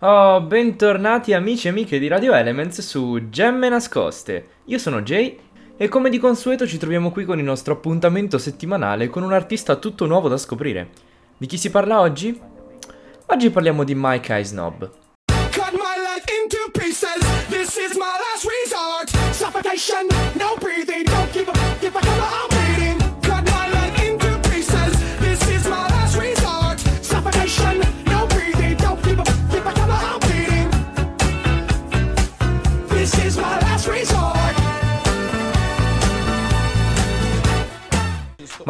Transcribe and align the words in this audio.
Oh, 0.00 0.40
bentornati 0.40 1.32
amici 1.32 1.66
e 1.66 1.70
amiche 1.70 1.98
di 1.98 2.08
Radio 2.08 2.32
Elements 2.32 2.80
su 2.80 3.28
Gemme 3.28 3.68
Nascoste. 3.68 4.48
Io 4.66 4.78
sono 4.78 5.02
Jay 5.02 5.38
e 5.76 5.88
come 5.88 6.10
di 6.10 6.18
consueto 6.18 6.66
ci 6.66 6.78
troviamo 6.78 7.10
qui 7.10 7.24
con 7.24 7.38
il 7.38 7.44
nostro 7.44 7.74
appuntamento 7.74 8.38
settimanale 8.38 9.08
con 9.08 9.22
un 9.22 9.32
artista 9.32 9.76
tutto 9.76 10.06
nuovo 10.06 10.28
da 10.28 10.36
scoprire. 10.36 10.90
Di 11.36 11.46
chi 11.46 11.56
si 11.56 11.70
parla 11.70 12.00
oggi? 12.00 12.38
Oggi 13.26 13.50
parliamo 13.50 13.84
di 13.84 13.94
Mike 13.94 14.32
Eisnob. 14.34 14.90
Cut 15.52 15.72
my 15.72 15.96
life 15.96 16.26
into 16.42 16.70
pieces. 16.72 17.18
This 17.48 17.76
is 17.76 17.96
my 17.96 18.14
last 18.20 18.46
resort. 18.46 19.08
Suffocation, 19.32 20.06
no 20.34 20.56
breathing. 20.58 21.04
Don't 21.04 21.32
give 21.32 21.48
a 21.48 21.70
if 21.82 21.96
I 21.96 22.00
come 22.00 22.20
out 22.20 22.49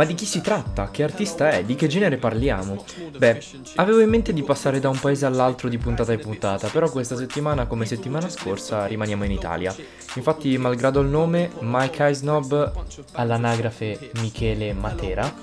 Ma 0.00 0.06
di 0.06 0.14
chi 0.14 0.24
si 0.24 0.40
tratta? 0.40 0.88
Che 0.90 1.02
artista 1.02 1.50
è? 1.50 1.62
Di 1.62 1.74
che 1.74 1.86
genere 1.86 2.16
parliamo? 2.16 2.86
Beh, 3.18 3.38
avevo 3.74 4.00
in 4.00 4.08
mente 4.08 4.32
di 4.32 4.42
passare 4.42 4.80
da 4.80 4.88
un 4.88 4.98
paese 4.98 5.27
all'altro 5.27 5.68
di 5.68 5.77
puntata 5.77 6.14
in 6.14 6.20
puntata, 6.20 6.68
però 6.68 6.88
questa 6.91 7.16
settimana, 7.16 7.66
come 7.66 7.84
settimana 7.84 8.30
scorsa, 8.30 8.86
rimaniamo 8.86 9.24
in 9.24 9.32
Italia. 9.32 9.77
Infatti, 10.14 10.56
malgrado 10.56 11.00
il 11.00 11.08
nome, 11.08 11.50
Mike 11.58 12.02
Eisnob, 12.02 12.72
all'anagrafe 13.12 14.10
Michele 14.22 14.72
Matera, 14.72 15.34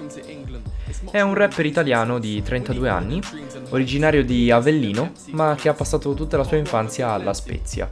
è 1.12 1.21
un 1.21 1.35
rapper 1.35 1.67
italiano 1.67 2.17
di 2.17 2.41
32 2.41 2.89
anni, 2.89 3.21
originario 3.70 4.26
di 4.26 4.49
Avellino, 4.49 5.12
ma 5.34 5.53
che 5.53 5.70
ha 5.70 5.76
passato 5.76 6.15
tutta 6.15 6.35
la 6.35 6.43
sua 6.43 6.57
infanzia 6.57 7.12
alla 7.12 7.35
Spezia. 7.35 7.87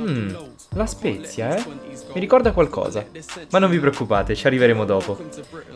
Hmm, 0.00 0.28
la 0.74 0.86
Spezia, 0.86 1.56
eh? 1.56 1.64
Mi 2.14 2.20
ricorda 2.20 2.52
qualcosa. 2.52 3.06
Ma 3.50 3.58
non 3.58 3.70
vi 3.70 3.78
preoccupate, 3.78 4.34
ci 4.34 4.46
arriveremo 4.46 4.84
dopo. 4.84 5.18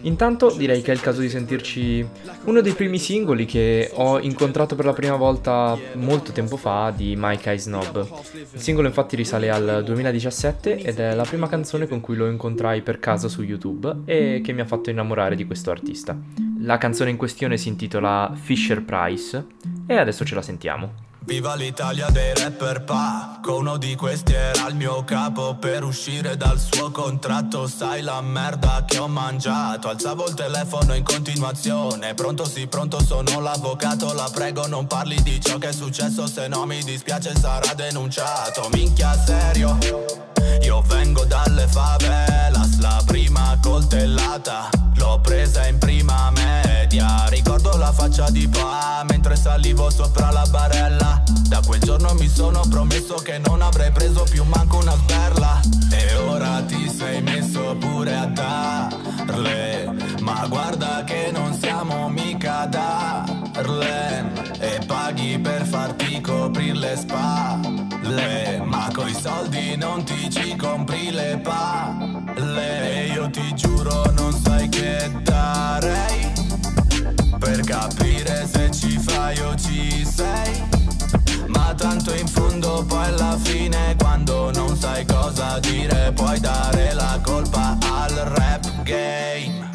Intanto 0.03 0.51
direi 0.51 0.83
che 0.83 0.91
è 0.91 0.95
il 0.95 1.01
caso 1.01 1.21
di 1.21 1.29
sentirci 1.29 2.07
uno 2.45 2.61
dei 2.61 2.73
primi 2.73 2.99
singoli 2.99 3.47
che 3.47 3.91
ho 3.95 4.19
incontrato 4.19 4.75
per 4.75 4.85
la 4.85 4.93
prima 4.93 5.17
volta 5.17 5.77
molto 5.95 6.33
tempo 6.33 6.57
fa 6.57 6.93
di 6.95 7.15
Mike 7.17 7.51
Eisnob. 7.51 8.07
Il 8.53 8.61
singolo 8.61 8.87
infatti 8.87 9.17
risale 9.17 9.51
al 9.51 9.83
2017 9.85 10.79
ed 10.79 10.99
è 10.99 11.15
la 11.15 11.25
prima 11.25 11.49
canzone 11.49 11.87
con 11.87 12.01
cui 12.01 12.17
lo 12.17 12.29
incontrai 12.29 12.83
per 12.83 12.99
caso 12.99 13.29
su 13.29 13.43
YouTube 13.43 14.03
e 14.05 14.41
che 14.45 14.53
mi 14.53 14.61
ha 14.61 14.67
fatto 14.67 14.91
innamorare 14.91 15.37
di 15.37 15.47
questo 15.47 15.71
artista. 15.71 16.17
La 16.63 16.79
canzone 16.79 17.11
in 17.11 17.17
questione 17.17 17.57
si 17.57 17.69
intitola 17.69 18.33
Fisher 18.35 18.83
Price 18.83 19.47
e 19.87 19.97
adesso 19.97 20.25
ce 20.25 20.35
la 20.35 20.43
sentiamo. 20.43 21.09
Viva 21.25 21.55
l'Italia 21.55 22.09
dei 22.11 22.35
rapper 22.35 22.83
pa 22.83 23.41
Uno 23.47 23.77
di 23.77 23.95
questi 23.95 24.33
era 24.33 24.69
il 24.69 24.75
mio 24.75 25.05
capo. 25.05 25.55
Per 25.55 25.85
uscire 25.85 26.37
dal 26.37 26.59
suo 26.59 26.91
contratto 26.91 27.67
Sai 27.67 28.03
la 28.03 28.21
merda 28.21 28.85
che 28.87 28.99
ho 28.99 29.09
mangiato. 29.09 29.89
Alzavo 29.89 30.27
il 30.29 30.35
telefono 30.35 30.95
in 30.95 31.03
continuazione. 31.03 32.15
Pronto 32.15 32.45
sì 32.45 32.67
pronto 32.67 33.03
sono 33.03 33.41
l'avvocato 33.41 34.13
La 34.13 34.31
prego 34.33 34.67
non 34.67 34.87
parli 34.87 35.23
di 35.23 35.41
ciò 35.41 35.59
che 35.59 35.69
è 35.69 35.73
successo. 35.73 36.27
Se 36.27 36.49
no 36.49 36.65
mi 36.67 36.83
dispiace 36.83 37.35
sarà 37.37 37.75
denunciato. 37.75 38.69
Minchia 38.73 39.13
serio 39.15 40.30
Io 40.63 40.83
vengo 40.87 41.25
dalle 41.25 41.67
favelas 41.69 42.79
La 42.79 43.03
prima 43.05 43.59
coltellata. 43.63 44.69
L'ho 44.97 45.21
presa 45.21 45.67
in 45.67 45.79
prima 45.79 46.31
media. 46.31 47.27
Ricordo 47.29 47.77
la 47.77 47.93
faccia 47.93 48.31
di 48.31 48.49
Pa 48.49 49.05
Mentre 49.09 49.37
salivo 49.37 49.91
sopra 49.91 50.31
la 50.31 50.47
barella. 50.51 51.23
Da 51.49 51.61
quel 51.67 51.81
giorno 51.81 52.15
mi 52.15 52.29
sono 52.29 52.63
promesso 52.69 53.15
Che 53.15 53.39
non 53.39 53.63
avrei 53.63 53.91
preso 53.93 54.25
più 54.29 54.45
manco 54.45 54.79
una 54.79 54.97
sberla. 54.97 55.61
E 55.91 56.15
ora 56.17 56.63
ti 56.67 56.89
sei 56.89 57.23
messo 57.23 57.77
pure 57.79 58.15
a 58.15 58.27
darle. 58.27 59.93
Ma 60.21 60.47
guarda 60.49 61.03
che 61.05 61.31
non 61.33 61.55
siamo 61.55 62.09
mica 62.09 62.67
Darlem 62.67 64.33
E 64.59 64.81
paghi 64.87 65.39
per 65.39 65.65
farti 65.65 66.21
coprire 66.21 66.77
le 66.77 66.97
spalle 66.97 67.80
Ma 68.65 68.91
coi 68.93 69.15
soldi 69.15 69.77
non 69.77 70.05
ti 70.05 70.31
ci 70.31 70.57
compri 70.57 71.11
le 71.11 71.41
palle. 71.43 72.93
E 72.93 73.07
io 73.13 73.31
ti 73.31 73.55
giuro 73.55 74.11
non 74.13 74.33
sai 74.33 74.69
che 74.69 75.11
darei 75.23 76.33
Per 77.39 77.61
capire 77.61 78.47
se 78.47 78.71
ci 78.71 78.99
fai 78.99 79.39
o 79.41 79.55
ci 79.57 80.05
sei. 80.05 80.69
Ma 81.47 81.75
tanto 81.75 82.15
in 82.15 82.27
fondo 82.27 82.85
poi 82.87 83.07
alla 83.07 83.37
fine 83.43 83.97
Quando 83.99 84.53
non 84.53 84.77
sai 84.77 85.05
cosa 85.05 85.59
dire 85.59 86.13
Puoi 86.13 86.39
dare 86.39 86.93
la 86.95 87.19
colpa 87.23 87.77
al 87.81 88.15
rap 88.15 88.83
game. 88.83 89.69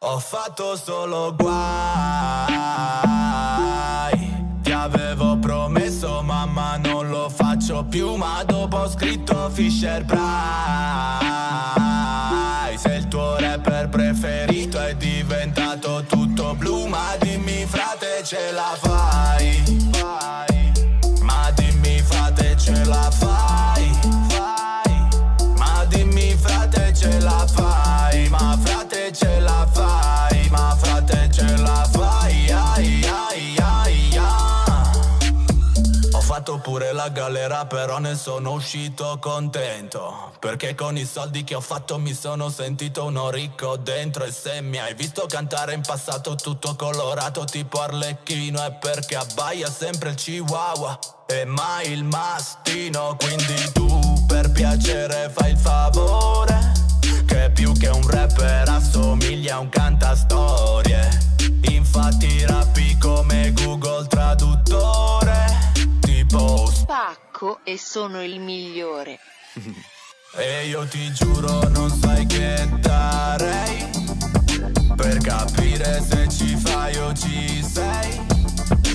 Ho 0.00 0.18
fatto 0.18 0.76
solo 0.76 1.34
guai 1.36 3.11
faccio 7.82 7.84
più 7.84 8.14
Ma 8.14 8.42
dopo 8.44 8.76
ho 8.76 8.88
scritto 8.88 9.50
Fisher 9.50 10.04
Price. 10.04 10.20
E 12.84 12.96
il 12.96 13.08
tuo 13.08 13.36
rapper 13.38 13.88
preferito 13.88 14.80
è 14.80 14.94
diventato 14.94 16.04
tutto 16.06 16.54
blu 16.54 16.86
Ma 16.86 17.16
dimmi 17.18 17.66
frate 17.66 18.22
ce 18.24 18.50
la 18.52 18.76
fai 18.80 19.81
pure 36.62 36.92
la 36.92 37.08
galera 37.08 37.66
però 37.66 37.98
ne 37.98 38.14
sono 38.14 38.52
uscito 38.52 39.18
contento. 39.20 40.32
Perché 40.38 40.74
con 40.74 40.96
i 40.96 41.04
soldi 41.04 41.44
che 41.44 41.54
ho 41.54 41.60
fatto 41.60 41.98
mi 41.98 42.14
sono 42.14 42.48
sentito 42.48 43.04
uno 43.04 43.30
ricco 43.30 43.76
dentro. 43.76 44.24
E 44.24 44.32
se 44.32 44.62
mi 44.62 44.78
hai 44.78 44.94
visto 44.94 45.26
cantare 45.26 45.74
in 45.74 45.82
passato 45.82 46.36
tutto 46.36 46.74
colorato 46.76 47.44
tipo 47.44 47.80
Arlecchino 47.80 48.64
È 48.64 48.72
perché 48.72 49.16
abbaia 49.16 49.68
sempre 49.68 50.10
il 50.10 50.14
chihuahua 50.14 50.98
e 51.26 51.44
mai 51.44 51.90
il 51.92 52.04
mastino 52.04 53.16
Quindi 53.18 53.72
tu 53.72 54.24
per 54.26 54.50
piacere 54.50 55.21
e 67.72 67.78
sono 67.78 68.22
il 68.22 68.38
migliore. 68.38 69.18
e 70.36 70.66
io 70.66 70.86
ti 70.88 71.10
giuro 71.12 71.68
non 71.70 71.90
sai 71.90 72.26
che 72.26 72.68
darei 72.80 73.90
Per 74.94 75.16
capire 75.18 76.02
se 76.06 76.28
ci 76.28 76.54
fai 76.56 76.94
o 76.98 77.14
ci 77.14 77.64
sei. 77.64 78.20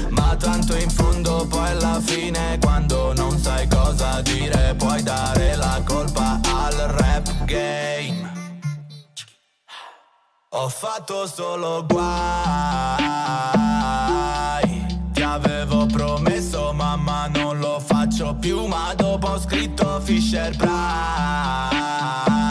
Ma 0.09 0.35
tanto 0.35 0.75
in 0.75 0.89
fondo 0.89 1.45
poi 1.47 1.69
alla 1.69 1.99
fine 2.03 2.57
Quando 2.61 3.13
non 3.13 3.37
sai 3.39 3.67
cosa 3.67 4.21
dire 4.21 4.75
Puoi 4.77 5.01
dare 5.03 5.55
la 5.55 5.81
colpa 5.85 6.39
al 6.43 6.73
rap 6.75 7.45
game. 7.45 8.31
Ho 10.49 10.69
fatto 10.69 11.27
solo 11.27 11.85
guai. 11.85 13.07
Ti 15.13 15.21
avevo 15.21 15.85
promesso 15.87 16.73
mamma 16.73 17.27
non 17.27 17.59
lo 17.59 17.79
faccio 18.17 18.33
più 18.35 18.65
Ma 18.65 18.93
dopo 18.95 19.27
ho 19.27 19.39
scritto 19.39 19.99
Fisher 20.01 20.55
Price 20.55 22.46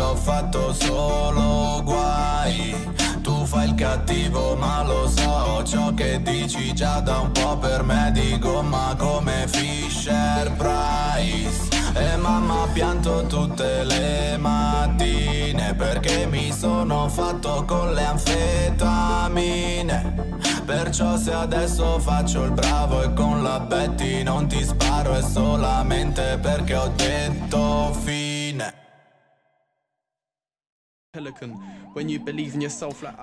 ho 0.00 0.16
fatto 0.16 0.72
solo 0.72 1.82
guai. 1.82 2.74
Tu 3.22 3.44
fai 3.46 3.68
il 3.68 3.74
cattivo 3.74 4.56
ma 4.56 4.82
lo 4.82 5.08
so 5.08 5.62
Ciò 5.64 5.94
che 5.94 6.20
dici 6.22 6.74
già 6.74 7.00
da 7.00 7.18
un 7.18 7.30
po' 7.32 7.56
per 7.58 7.82
me. 7.82 8.10
Di 8.12 8.38
gomma 8.38 8.94
come 8.98 9.46
Fisher 9.48 10.52
Price? 10.52 11.68
E 11.94 12.16
mamma 12.16 12.66
pianto 12.72 13.26
tutte 13.26 13.84
le 13.84 14.36
mattine 14.38 15.74
Perché 15.74 16.26
mi 16.26 16.52
sono 16.52 17.08
fatto 17.08 17.64
con 17.66 17.94
le 17.94 18.04
anfetamine. 18.04 19.50
Perciò 20.64 21.16
se 21.16 21.32
adesso 21.32 21.98
faccio 21.98 22.44
il 22.44 22.52
bravo 22.52 23.02
e 23.02 23.12
con 23.12 23.42
la 23.42 23.60
Betty 23.60 24.22
non 24.22 24.46
ti 24.46 24.64
sparo 24.64 25.14
È 25.14 25.22
solamente 25.22 26.38
perché 26.40 26.76
ho 26.76 26.92
detto 26.94 27.92
fine 28.04 28.31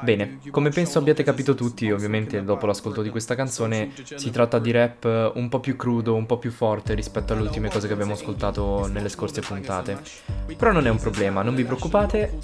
Bene, 0.04 0.38
come 0.52 0.70
penso 0.70 1.00
abbiate 1.00 1.24
capito 1.24 1.56
tutti, 1.56 1.90
ovviamente 1.90 2.44
dopo 2.44 2.68
l'ascolto 2.68 3.02
di 3.02 3.10
questa 3.10 3.34
canzone, 3.34 3.92
si 4.14 4.30
tratta 4.30 4.60
di 4.60 4.70
rap 4.70 5.32
un 5.34 5.50
po' 5.50 5.60
più 5.60 5.76
crudo, 5.76 6.14
un 6.14 6.28
po' 6.28 6.38
più 6.38 6.52
forte 6.52 6.94
rispetto 6.94 7.34
alle 7.34 7.42
ultime 7.42 7.72
cose 7.72 7.88
che 7.88 7.94
abbiamo 7.94 8.14
ascoltato 8.14 8.86
nelle 8.86 9.10
scorse 9.10 9.42
puntate. 9.42 9.98
Però 10.56 10.72
non 10.72 10.86
è 10.86 10.92
un 10.92 11.00
problema, 11.00 11.42
non 11.42 11.56
vi 11.56 11.64
preoccupate, 11.64 12.38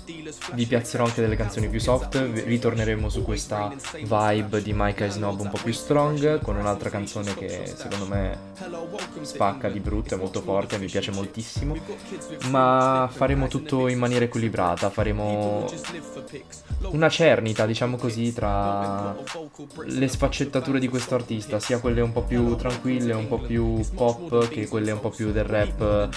vi 0.54 0.66
piazzerò 0.66 1.06
anche 1.06 1.22
delle 1.22 1.36
canzoni 1.36 1.70
più 1.70 1.80
soft, 1.80 2.16
ritorneremo 2.16 3.08
su 3.08 3.22
questa 3.22 3.72
vibe 4.02 4.64
di 4.64 4.74
Mike 4.74 5.12
Snob 5.12 5.42
un 5.42 5.52
po' 5.52 5.60
più 5.62 5.74
strong, 5.74 6.42
con 6.42 6.56
un'altra 6.56 6.90
canzone 6.90 7.36
che 7.36 7.72
secondo 7.72 8.08
me 8.08 8.54
spacca 9.22 9.70
di 9.70 9.80
brutto, 9.80 10.16
è 10.16 10.18
molto 10.18 10.42
forte, 10.42 10.80
mi 10.80 10.88
piace 10.88 11.12
moltissimo, 11.12 11.78
ma 12.50 13.08
faremo 13.12 13.48
tutto 13.48 13.88
in 13.88 14.00
maniera 14.00 14.26
equilibrata, 14.26 14.90
faremo 14.90 15.34
una 16.92 17.10
cernita, 17.10 17.66
diciamo 17.66 17.98
così, 17.98 18.34
tra 18.34 19.16
le 19.86 20.08
sfaccettature 20.08 20.80
di 20.80 20.88
questo 20.88 21.16
artista, 21.16 21.60
sia 21.60 21.80
quelle 21.80 22.02
un 22.02 22.12
po' 22.12 22.24
più 22.24 22.56
tranquille, 22.56 23.14
un 23.14 23.28
po' 23.28 23.40
più 23.40 23.80
pop, 23.96 24.48
che 24.50 24.68
quelle 24.68 24.92
un 24.92 25.00
po' 25.00 25.10
più 25.10 25.32
del 25.32 25.46
rap 25.46 26.10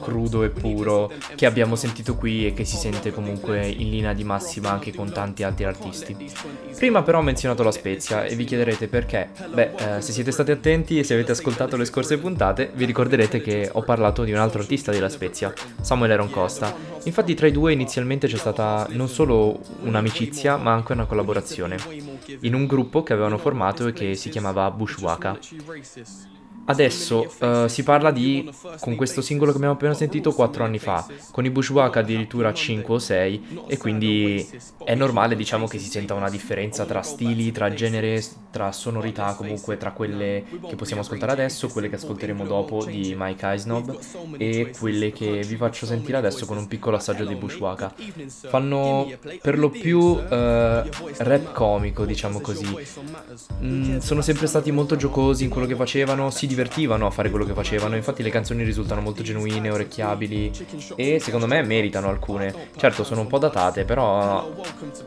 crudo 0.00 0.42
e 0.42 0.50
puro 0.50 1.10
che 1.34 1.46
abbiamo 1.46 1.76
sentito 1.76 2.16
qui 2.16 2.46
e 2.46 2.54
che 2.54 2.64
si 2.64 2.76
sente 2.76 3.12
comunque 3.12 3.66
in 3.66 3.90
linea 3.90 4.12
di 4.12 4.24
massima 4.24 4.70
anche 4.70 4.94
con 4.94 5.10
tanti 5.12 5.42
altri 5.42 5.64
artisti. 5.64 6.16
Prima 6.76 7.02
però 7.02 7.18
ho 7.18 7.22
menzionato 7.22 7.62
la 7.62 7.72
Spezia 7.72 8.24
e 8.24 8.34
vi 8.34 8.44
chiederete 8.44 8.88
perché. 8.88 9.30
Beh, 9.52 9.96
eh, 9.96 10.00
se 10.00 10.12
siete 10.12 10.30
stati 10.30 10.50
attenti 10.50 10.98
e 10.98 11.04
se 11.04 11.14
avete 11.14 11.32
ascoltato 11.32 11.76
le 11.76 11.84
scorse 11.84 12.18
puntate, 12.18 12.70
vi 12.74 12.84
ricorderete 12.84 13.40
che 13.40 13.68
ho 13.72 13.82
parlato 13.82 14.24
di 14.24 14.32
un 14.32 14.38
altro 14.38 14.60
artista 14.60 14.92
della 14.92 15.08
Spezia, 15.08 15.52
Samuel 15.80 16.12
Aaron 16.12 16.30
Costa. 16.30 16.74
Infatti 17.04 17.34
tra 17.34 17.46
i 17.46 17.52
due 17.52 17.72
inizialmente 17.72 18.28
c'è 18.28 18.36
stata 18.36 18.61
non 18.90 19.08
solo 19.08 19.60
un'amicizia, 19.82 20.56
ma 20.56 20.72
anche 20.72 20.92
una 20.92 21.06
collaborazione, 21.06 21.76
in 22.40 22.54
un 22.54 22.66
gruppo 22.66 23.02
che 23.02 23.12
avevano 23.12 23.38
formato 23.38 23.86
e 23.86 23.92
che 23.92 24.14
si 24.14 24.28
chiamava 24.28 24.70
Bushwaka. 24.70 25.38
Adesso 26.64 27.34
uh, 27.40 27.66
si 27.66 27.82
parla 27.82 28.10
di, 28.10 28.48
con 28.80 28.94
questo 28.94 29.20
singolo 29.20 29.50
che 29.50 29.56
abbiamo 29.56 29.74
appena 29.74 29.94
sentito, 29.94 30.32
4 30.32 30.64
anni 30.64 30.78
fa, 30.78 31.04
con 31.32 31.44
i 31.44 31.50
Bushwaka 31.50 32.00
addirittura 32.00 32.52
5 32.52 32.94
o 32.94 32.98
6 32.98 33.64
e 33.66 33.76
quindi 33.78 34.48
è 34.84 34.94
normale 34.94 35.34
diciamo 35.34 35.66
che 35.66 35.78
si 35.78 35.88
senta 35.88 36.14
una 36.14 36.30
differenza 36.30 36.84
tra 36.84 37.02
stili, 37.02 37.50
tra 37.50 37.72
genere, 37.72 38.22
tra 38.50 38.70
sonorità 38.70 39.34
comunque 39.34 39.76
tra 39.76 39.92
quelle 39.92 40.44
che 40.68 40.76
possiamo 40.76 41.02
ascoltare 41.02 41.32
adesso, 41.32 41.68
quelle 41.68 41.88
che 41.88 41.96
ascolteremo 41.96 42.44
dopo 42.44 42.84
di 42.84 43.14
Mike 43.16 43.46
Eisnob 43.46 43.98
e 44.38 44.72
quelle 44.78 45.10
che 45.12 45.40
vi 45.40 45.56
faccio 45.56 45.86
sentire 45.86 46.18
adesso 46.18 46.46
con 46.46 46.56
un 46.56 46.68
piccolo 46.68 46.96
assaggio 46.96 47.24
di 47.24 47.34
Bushwaka. 47.34 47.92
Fanno 48.48 49.10
per 49.40 49.58
lo 49.58 49.68
più 49.68 49.98
uh, 49.98 50.20
rap 50.28 51.52
comico 51.52 52.04
diciamo 52.04 52.40
così, 52.40 52.76
mm, 53.62 53.98
sono 53.98 54.20
sempre 54.20 54.46
stati 54.46 54.70
molto 54.70 54.96
giocosi 54.96 55.44
in 55.44 55.50
quello 55.50 55.66
che 55.66 55.74
facevano, 55.74 56.30
si 56.30 56.46
divertivano 56.52 57.06
a 57.06 57.10
fare 57.10 57.30
quello 57.30 57.44
che 57.44 57.54
facevano. 57.54 57.96
Infatti 57.96 58.22
le 58.22 58.30
canzoni 58.30 58.62
risultano 58.62 59.00
molto 59.00 59.22
genuine, 59.22 59.70
orecchiabili 59.70 60.52
e 60.96 61.18
secondo 61.18 61.46
me 61.46 61.62
meritano 61.62 62.08
alcune. 62.08 62.68
Certo, 62.76 63.04
sono 63.04 63.22
un 63.22 63.26
po' 63.26 63.38
datate, 63.38 63.84
però 63.84 64.50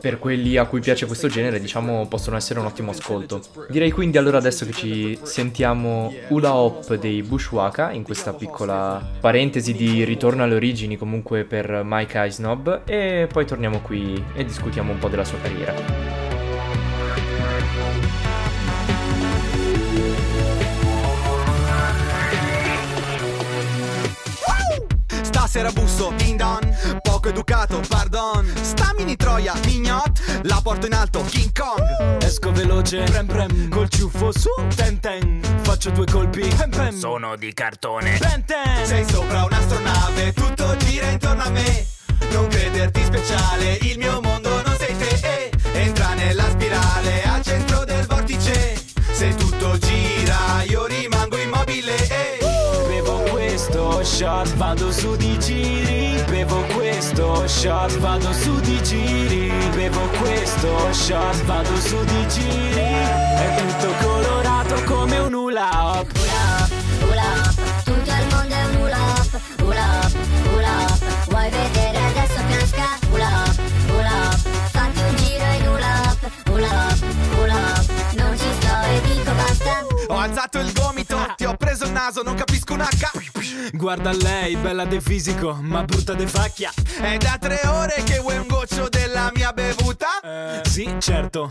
per 0.00 0.18
quelli 0.18 0.56
a 0.56 0.66
cui 0.66 0.80
piace 0.80 1.06
questo 1.06 1.28
genere, 1.28 1.60
diciamo, 1.60 2.06
possono 2.08 2.36
essere 2.36 2.60
un 2.60 2.66
ottimo 2.66 2.90
ascolto. 2.90 3.40
Direi 3.68 3.90
quindi 3.90 4.18
allora 4.18 4.38
adesso 4.38 4.66
che 4.66 4.72
ci 4.72 5.18
sentiamo 5.22 6.12
Ula 6.28 6.54
Hop 6.54 6.94
dei 6.94 7.22
Bushwaka 7.22 7.92
in 7.92 8.02
questa 8.02 8.32
piccola 8.32 9.14
parentesi 9.20 9.72
di 9.72 10.04
ritorno 10.04 10.42
alle 10.42 10.54
origini 10.54 10.96
comunque 10.96 11.44
per 11.44 11.82
Mike 11.84 12.18
Eisnob 12.18 12.82
e 12.84 13.28
poi 13.32 13.46
torniamo 13.46 13.80
qui 13.80 14.22
e 14.34 14.44
discutiamo 14.44 14.92
un 14.92 14.98
po' 14.98 15.08
della 15.08 15.24
sua 15.24 15.38
carriera. 15.40 16.15
Poco 27.26 27.38
educato, 27.38 27.80
pardon. 27.88 28.48
Stamini 28.60 29.16
troia, 29.16 29.52
mignot. 29.64 30.20
La 30.42 30.60
porto 30.62 30.86
in 30.86 30.92
alto, 30.92 31.24
King 31.24 31.50
Kong. 31.52 32.22
Esco 32.22 32.52
veloce, 32.52 33.02
prem 33.02 33.26
prem. 33.26 33.68
Col 33.68 33.88
ciuffo 33.88 34.30
su, 34.30 34.48
ten 34.76 35.00
ten. 35.00 35.40
Faccio 35.62 35.90
due 35.90 36.04
colpi, 36.06 36.46
pem 36.56 36.70
pem. 36.70 36.96
Sono 36.96 37.34
di 37.34 37.52
cartone. 37.52 38.18
Ben 38.18 38.44
ten. 38.44 38.86
Sei 38.86 39.04
sopra 39.08 39.42
un'astronave 39.44 40.32
Tutto 40.34 40.76
gira 40.76 41.08
intorno 41.08 41.42
a 41.42 41.50
me. 41.50 41.86
Non 42.30 42.46
crederti 42.46 43.02
speciale 43.02 43.78
Il 43.82 43.98
mio 43.98 44.20
mondo 44.20 44.62
non 44.62 44.76
sei 44.78 44.96
te. 44.96 45.18
Eh. 45.22 45.50
Entra 45.72 46.14
nella 46.14 46.48
spirale 46.48 47.22
Al 47.24 47.42
centro 47.42 47.75
shot, 54.06 54.48
vado 54.56 54.92
su 54.92 55.16
di 55.16 55.36
giri 55.38 56.22
Bevo 56.28 56.62
questo 56.74 57.46
shot, 57.46 57.98
vado 57.98 58.32
su 58.32 58.58
di 58.60 58.80
giri 58.82 59.50
Bevo 59.74 60.00
questo 60.20 60.92
shot, 60.92 61.44
vado 61.44 61.76
su 61.80 62.02
di 62.04 62.28
giri 62.28 62.80
È 62.80 63.54
tutto 63.58 63.92
colorato 64.00 64.82
come 64.84 65.18
un 65.18 65.34
hula 65.34 65.68
hop 65.72 66.06
Hula 66.14 66.42
hop, 66.60 66.70
hula 67.02 67.22
hop, 67.22 67.82
tutto 67.82 68.10
il 68.10 68.26
mondo 68.30 68.54
è 68.54 68.64
un 68.64 68.76
hula 68.76 68.96
hop, 68.96 69.40
hula 69.62 70.00
hop, 70.00 70.14
hula 70.54 70.84
hop, 70.84 71.28
vuoi 71.28 71.50
vedere 71.50 71.98
adesso 71.98 72.40
casca? 72.48 72.98
Hula 73.10 73.28
hop, 73.42 73.58
hula 73.88 74.28
hop, 74.28 74.48
fatti 74.70 75.00
un 75.00 75.16
giro 75.16 75.44
in 75.58 75.68
hula 75.68 76.00
hop, 76.06 76.30
hula 76.50 76.68
hop, 76.68 77.38
hula 77.38 77.54
hop, 77.54 78.12
non 78.14 78.38
ci 78.38 78.46
sto 78.60 78.74
e 78.88 79.00
dico 79.02 79.32
basta. 79.32 79.86
Ho 80.08 80.18
alzato 80.18 80.60
il 80.60 80.72
gomito 80.72 81.34
Ti 81.36 81.44
ho 81.46 81.56
preso 81.56 81.84
il 81.84 81.90
naso 81.90 82.22
Non 82.22 82.36
capisco 82.36 82.74
un 82.74 82.80
H 82.80 83.25
Guarda 83.72 84.12
lei, 84.12 84.56
bella 84.56 84.84
de 84.84 85.00
fisico, 85.00 85.58
ma 85.60 85.82
brutta 85.82 86.14
de 86.14 86.26
facchia. 86.26 86.72
È 87.00 87.16
da 87.16 87.36
tre 87.38 87.60
ore 87.66 88.02
che 88.04 88.18
vuoi 88.18 88.38
un 88.38 88.46
goccio 88.46 88.88
della 88.88 89.30
mia 89.34 89.52
bevuta? 89.52 90.20
Eh, 90.22 90.68
sì, 90.68 90.94
certo. 90.98 91.48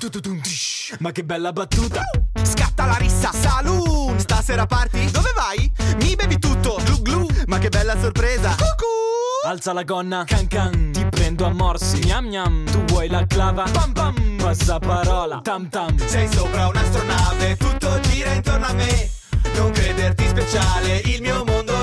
Ma 1.00 1.12
che 1.12 1.24
bella 1.24 1.51
battuta. 1.51 2.03
Scatta 2.41 2.86
la 2.86 2.95
rissa, 2.95 3.31
saloon. 3.34 4.19
Stasera 4.19 4.65
party, 4.65 5.12
dove 5.12 5.31
vai? 5.36 5.72
Mi 6.01 6.15
bevi 6.15 6.39
tutto, 6.39 6.79
glu 6.84 7.01
glu. 7.01 7.27
Ma 7.48 7.57
che 7.57 7.69
bella 7.69 8.00
sorpresa, 8.00 8.50
cucù. 8.50 9.48
Alza 9.48 9.74
la 9.74 9.84
gonna, 9.84 10.24
can 10.25 10.48
can. 10.48 10.91
Ti 10.91 11.05
prendo 11.10 11.45
a 11.45 11.50
morsi, 11.53 12.00
gnam 12.00 12.27
gnam 12.29 12.65
Tu 12.65 12.84
vuoi 12.86 13.07
la 13.10 13.25
clava, 13.27 13.63
pam 13.72 13.93
pam. 13.93 14.38
Passa 14.38 14.79
parola, 14.79 15.39
tam 15.43 15.69
tam. 15.69 15.95
Sei 16.07 16.27
sopra 16.31 16.67
un'astronave, 16.67 17.57
tutto 17.57 18.00
gira 18.01 18.34
intorno 18.34 18.65
a 18.65 18.74
me. 18.74 19.10
Non 19.55 19.72
crederti 19.72 20.27
speciale, 20.27 21.01
il 21.05 21.22
mio 21.22 21.43
mondo 21.45 21.75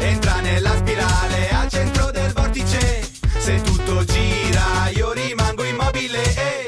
Entra 0.00 0.40
nella 0.40 0.76
spirale, 0.76 1.48
al 1.50 1.68
centro 1.68 2.10
del 2.10 2.32
vortice. 2.32 3.08
Se 3.38 3.60
tutto 3.62 4.04
gira, 4.04 4.88
io 4.94 5.12
rimango 5.12 5.64
immobile 5.64 6.22
eh. 6.34 6.64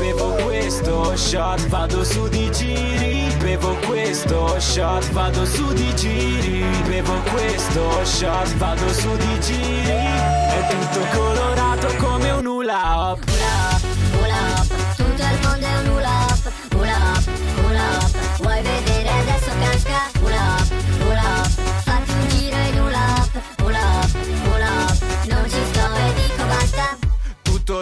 Bevo 0.00 0.34
questo 0.44 1.16
shot, 1.16 1.66
vado 1.68 2.04
su 2.04 2.28
di 2.28 2.50
giri. 2.50 3.34
Bevo 3.38 3.74
questo 3.86 4.58
shot, 4.58 5.10
vado 5.12 5.44
su 5.46 5.72
di 5.72 5.94
giri. 5.96 6.64
Bevo 6.86 7.14
questo 7.32 8.04
shot, 8.04 8.54
vado 8.56 8.92
su 8.92 9.16
di 9.16 9.40
giri. 9.40 9.90
È 9.90 10.66
tutto 10.68 11.00
colorato 11.16 11.94
come 11.96 12.30
un 12.30 12.46
hula 12.46 13.10
hop. 13.10 13.22
Hula 13.26 13.54
hop, 13.70 13.82
hula 14.20 14.60
hop, 14.60 14.94
tutto 14.96 15.22
il 15.22 15.38
mondo 15.42 15.66
è 15.66 15.78
un 15.78 15.88
hula 15.88 16.26
hop, 16.28 16.52
hula 16.74 16.96
hop, 17.12 17.28
hula 17.66 17.96
hop, 17.98 18.42
vuoi 18.42 18.62
vedere 18.62 19.08
adesso 19.08 19.50
casca? 19.58 20.13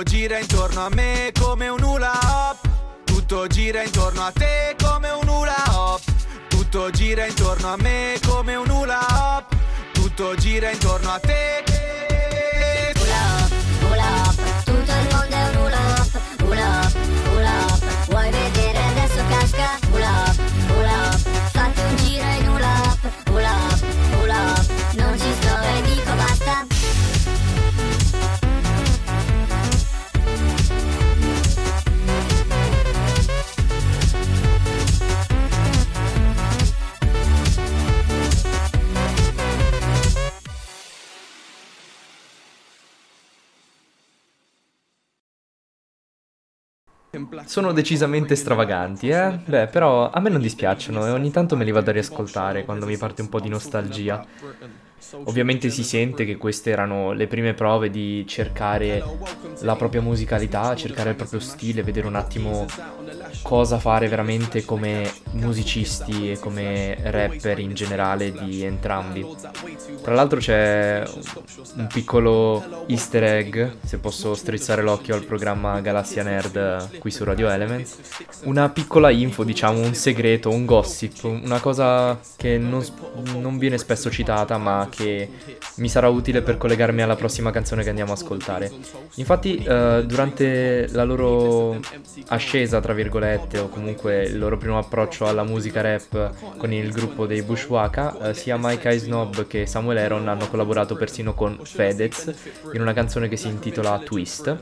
Tutto 0.03 0.17
gira 0.17 0.39
intorno 0.39 0.85
a 0.85 0.89
me 0.89 1.33
come 1.39 1.69
un 1.69 1.81
hula 1.81 2.11
hop 2.11 2.69
Tutto 3.05 3.47
gira 3.47 3.85
intorno 3.85 4.25
a 4.25 4.33
te 4.33 4.75
come 4.83 5.09
un 5.11 5.29
hula 5.29 5.55
hop 5.71 6.01
Tutto 6.49 6.91
gira 6.91 7.25
intorno 7.25 7.73
a 7.73 7.77
me 7.77 8.19
come 8.27 8.57
un 8.57 8.69
hula 8.69 8.99
hop 8.99 9.55
Tutto 9.93 10.35
gira 10.35 10.73
intorno 10.73 11.09
a 11.09 11.21
te. 11.21 11.63
Hula 12.97 13.45
hop, 13.45 13.53
hula 13.91 14.23
hop 14.27 14.65
Tutto 14.65 14.91
il 14.91 15.15
mondo 15.15 15.37
è 15.37 15.49
un 15.49 15.57
hula 15.63 15.95
hop 15.95 16.21
Hula 16.49 16.81
hop, 16.81 16.95
hula 17.33 17.65
hop 17.67 18.09
Vuoi 18.09 18.31
vedere 18.31 18.79
adesso 18.79 19.23
casca? 19.29 19.82
Sono 47.45 47.73
decisamente 47.73 48.37
stravaganti, 48.37 49.09
eh? 49.09 49.39
Beh, 49.45 49.67
però 49.69 50.11
a 50.11 50.21
me 50.21 50.31
non 50.31 50.41
dispiacciono 50.41 51.07
e 51.07 51.11
ogni 51.11 51.31
tanto 51.31 51.57
me 51.57 51.65
li 51.65 51.71
vado 51.71 51.91
a 51.91 51.93
riascoltare 51.93 52.65
quando 52.65 52.87
mi 52.87 52.97
parte 52.97 53.23
un 53.23 53.29
po' 53.29 53.41
di 53.41 53.49
nostalgia. 53.49 54.25
Ovviamente 55.25 55.69
si 55.69 55.83
sente 55.83 56.25
che 56.25 56.37
queste 56.37 56.71
erano 56.71 57.13
le 57.13 57.27
prime 57.27 57.55
prove 57.55 57.91
di 57.91 58.25
cercare 58.27 59.03
la 59.61 59.77
propria 59.77 60.01
musicalità, 60.01 60.75
cercare 60.75 61.11
il 61.11 61.17
proprio 61.17 61.41
stile, 61.41 61.83
vedere 61.83 62.07
un 62.07 62.15
attimo 62.15 62.67
cosa 63.43 63.79
fare 63.79 64.09
veramente 64.09 64.65
come 64.65 65.11
musicisti 65.33 66.31
e 66.31 66.39
come 66.39 66.97
rapper 67.03 67.59
in 67.59 67.75
generale 67.75 68.33
di 68.33 68.63
entrambi. 68.63 69.27
Tra 70.03 70.15
l'altro 70.15 70.39
c'è 70.39 71.03
un 71.77 71.87
piccolo 71.93 72.85
easter 72.87 73.25
egg, 73.25 73.71
se 73.85 73.99
posso 73.99 74.35
strizzare 74.35 74.83
l'occhio 74.83 75.15
al 75.15 75.25
programma 75.25 75.81
Galassia 75.81 76.23
Nerd 76.23 76.99
qui 76.99 77.11
su 77.11 77.25
Radio 77.25 77.49
Element. 77.49 77.89
Una 78.45 78.69
piccola 78.69 79.11
info, 79.11 79.45
diciamo, 79.45 79.81
un 79.81 79.95
segreto, 79.95 80.51
un 80.51 80.65
gossip, 80.65 81.25
una 81.25 81.61
cosa 81.61 82.19
che 82.37 82.59
non, 82.59 82.85
non 83.39 83.59
viene 83.59 83.79
spesso 83.79 84.11
citata 84.11 84.59
ma 84.59 84.89
che 84.91 85.29
mi 85.77 85.89
sarà 85.89 86.09
utile 86.09 86.43
per 86.43 86.59
collegarmi 86.59 87.03
alla 87.03 87.17
prossima 87.17 87.51
canzone 87.51 87.83
che 87.83 87.89
andiamo 87.89 88.13
a 88.13 88.15
ascoltare. 88.15 88.71
Infatti 89.17 89.57
eh, 89.57 90.05
durante 90.07 90.89
la 90.93 91.05
loro 91.05 91.81
ascesa, 92.29 92.81
tra 92.81 92.93
virgolette, 92.93 93.31
o 93.59 93.69
comunque 93.69 94.25
il 94.25 94.39
loro 94.39 94.57
primo 94.57 94.79
approccio 94.79 95.27
alla 95.27 95.45
musica 95.45 95.81
rap 95.81 96.57
con 96.57 96.73
il 96.73 96.91
gruppo 96.91 97.27
dei 97.27 97.43
Bushwaka, 97.43 98.31
eh, 98.31 98.35
sia 98.35 98.57
Mike 98.59 98.99
Snob 98.99 99.47
che 99.47 99.67
Samuel 99.67 99.99
Aaron 99.99 100.29
hanno 100.29 100.49
collaborato 100.49 100.97
persino 100.97 101.35
con 101.35 101.59
Fedez 101.63 102.33
in 102.73 102.81
una 102.81 102.93
canzone 102.93 103.29
che 103.29 103.37
si 103.37 103.49
intitola 103.49 103.99
Twist. 103.99 104.57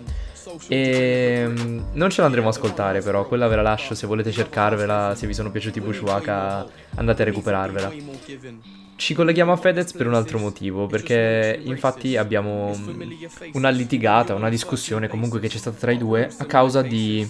E 0.68 1.44
mm, 1.46 1.80
non 1.92 2.10
ce 2.10 2.22
l'andremo 2.22 2.48
a 2.48 2.50
ascoltare 2.50 3.00
però, 3.00 3.26
quella 3.26 3.46
ve 3.46 3.56
la 3.56 3.62
lascio 3.62 3.94
se 3.94 4.06
volete 4.06 4.32
cercarvela, 4.32 5.14
se 5.14 5.26
vi 5.26 5.34
sono 5.34 5.50
piaciuti 5.50 5.80
Bushwaka 5.80 6.66
andate 6.96 7.22
a 7.22 7.24
recuperarvela. 7.26 7.92
Ci 8.96 9.14
colleghiamo 9.14 9.52
a 9.52 9.56
Fedez 9.56 9.92
per 9.92 10.06
un 10.06 10.14
altro 10.14 10.38
motivo, 10.38 10.86
perché 10.86 11.58
infatti 11.64 12.18
abbiamo 12.18 12.76
una 13.52 13.70
litigata, 13.70 14.34
una 14.34 14.50
discussione 14.50 15.08
comunque 15.08 15.40
che 15.40 15.48
c'è 15.48 15.56
stata 15.56 15.78
tra 15.78 15.90
i 15.90 15.96
due 15.96 16.28
a 16.36 16.44
causa 16.44 16.82
di 16.82 17.26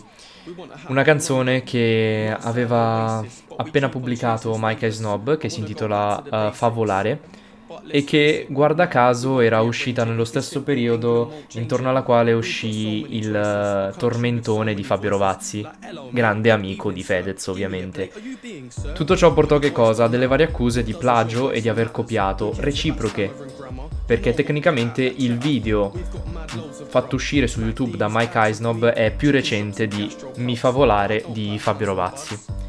una 0.88 1.02
canzone 1.02 1.62
che 1.62 2.34
aveva 2.38 3.24
appena 3.56 3.88
pubblicato 3.88 4.56
Mike 4.58 4.90
Snob 4.90 5.36
che 5.36 5.48
si 5.48 5.60
intitola 5.60 6.22
uh, 6.48 6.52
Favolare 6.52 7.20
e 7.88 8.04
che 8.04 8.46
guarda 8.48 8.88
caso 8.88 9.40
era 9.40 9.60
uscita 9.60 10.04
nello 10.04 10.24
stesso 10.24 10.62
periodo 10.62 11.44
intorno 11.54 11.88
alla 11.88 12.02
quale 12.02 12.32
uscì 12.32 13.16
il 13.16 13.92
uh, 13.94 13.96
tormentone 13.96 14.74
di 14.74 14.84
Fabio 14.84 15.10
Rovazzi, 15.10 15.66
grande 16.10 16.50
amico 16.50 16.90
di 16.90 17.02
Fedez 17.02 17.46
ovviamente. 17.46 18.10
Tutto 18.94 19.16
ciò 19.16 19.32
portò 19.32 19.58
che 19.58 19.72
cosa? 19.72 20.08
Delle 20.08 20.26
varie 20.26 20.46
accuse 20.46 20.82
di 20.82 20.94
plagio 20.94 21.50
e 21.50 21.60
di 21.60 21.68
aver 21.68 21.90
copiato, 21.90 22.54
reciproche, 22.58 23.32
perché 24.04 24.34
tecnicamente 24.34 25.02
il 25.02 25.38
video 25.38 25.92
fatto 26.88 27.14
uscire 27.14 27.46
su 27.46 27.60
YouTube 27.60 27.96
da 27.96 28.08
Mike 28.10 28.38
Eisnob 28.38 28.86
è 28.86 29.12
più 29.12 29.30
recente 29.30 29.86
di 29.86 30.12
Mi 30.36 30.56
fa 30.56 30.70
volare 30.70 31.24
di 31.28 31.58
Fabio 31.58 31.86
Rovazzi. 31.86 32.59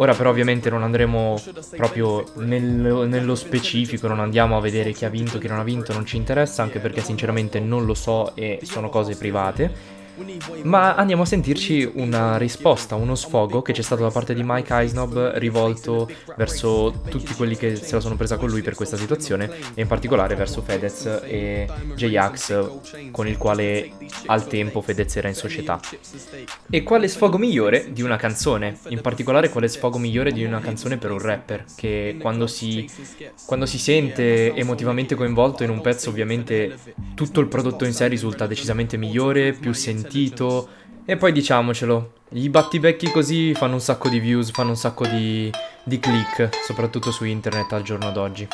Ora 0.00 0.14
però 0.14 0.30
ovviamente 0.30 0.70
non 0.70 0.84
andremo 0.84 1.42
proprio 1.74 2.24
nello, 2.36 3.04
nello 3.04 3.34
specifico, 3.34 4.06
non 4.06 4.20
andiamo 4.20 4.56
a 4.56 4.60
vedere 4.60 4.92
chi 4.92 5.04
ha 5.04 5.08
vinto, 5.08 5.38
chi 5.38 5.48
non 5.48 5.58
ha 5.58 5.64
vinto, 5.64 5.92
non 5.92 6.06
ci 6.06 6.16
interessa, 6.16 6.62
anche 6.62 6.78
perché 6.78 7.00
sinceramente 7.00 7.58
non 7.58 7.84
lo 7.84 7.94
so 7.94 8.34
e 8.36 8.60
sono 8.62 8.90
cose 8.90 9.16
private. 9.16 9.97
Ma 10.62 10.94
andiamo 10.94 11.22
a 11.22 11.26
sentirci 11.26 11.90
una 11.94 12.36
risposta, 12.36 12.96
uno 12.96 13.14
sfogo 13.14 13.62
che 13.62 13.72
c'è 13.72 13.82
stato 13.82 14.02
da 14.02 14.10
parte 14.10 14.34
di 14.34 14.42
Mike 14.44 14.74
Eisnob 14.74 15.34
rivolto 15.34 16.10
verso 16.36 17.02
tutti 17.08 17.34
quelli 17.34 17.56
che 17.56 17.76
se 17.76 17.94
la 17.94 18.00
sono 18.00 18.16
presa 18.16 18.36
con 18.36 18.48
lui 18.48 18.62
per 18.62 18.74
questa 18.74 18.96
situazione 18.96 19.50
e 19.74 19.82
in 19.82 19.86
particolare 19.86 20.34
verso 20.34 20.62
Fedez 20.62 21.20
e 21.24 21.68
J-Ax 21.94 23.10
con 23.10 23.28
il 23.28 23.36
quale 23.36 23.92
al 24.26 24.46
tempo 24.46 24.80
Fedez 24.80 25.16
era 25.16 25.28
in 25.28 25.34
società. 25.34 25.78
E 26.68 26.82
quale 26.82 27.08
sfogo 27.08 27.38
migliore 27.38 27.92
di 27.92 28.02
una 28.02 28.16
canzone? 28.16 28.78
In 28.88 29.00
particolare 29.00 29.48
quale 29.50 29.68
sfogo 29.68 29.98
migliore 29.98 30.32
di 30.32 30.44
una 30.44 30.60
canzone 30.60 30.96
per 30.96 31.12
un 31.12 31.20
rapper 31.20 31.64
che 31.76 32.16
quando 32.20 32.46
si, 32.46 32.88
quando 33.46 33.66
si 33.66 33.78
sente 33.78 34.54
emotivamente 34.54 35.14
coinvolto 35.14 35.62
in 35.62 35.70
un 35.70 35.80
pezzo 35.80 36.10
ovviamente 36.10 36.76
tutto 37.14 37.40
il 37.40 37.46
prodotto 37.46 37.84
in 37.84 37.92
sé 37.92 38.08
risulta 38.08 38.46
decisamente 38.46 38.96
migliore, 38.96 39.52
più 39.52 39.72
sentito 39.72 40.07
e 41.04 41.16
poi 41.16 41.32
diciamocelo, 41.32 42.12
i 42.32 42.48
battibecchi 42.50 43.10
così 43.10 43.54
fanno 43.54 43.74
un 43.74 43.80
sacco 43.80 44.08
di 44.08 44.18
views, 44.18 44.50
fanno 44.50 44.70
un 44.70 44.76
sacco 44.76 45.06
di, 45.06 45.50
di 45.82 45.98
click, 45.98 46.50
soprattutto 46.66 47.10
su 47.10 47.24
internet 47.24 47.72
al 47.72 47.82
giorno 47.82 48.10
d'oggi. 48.10 48.46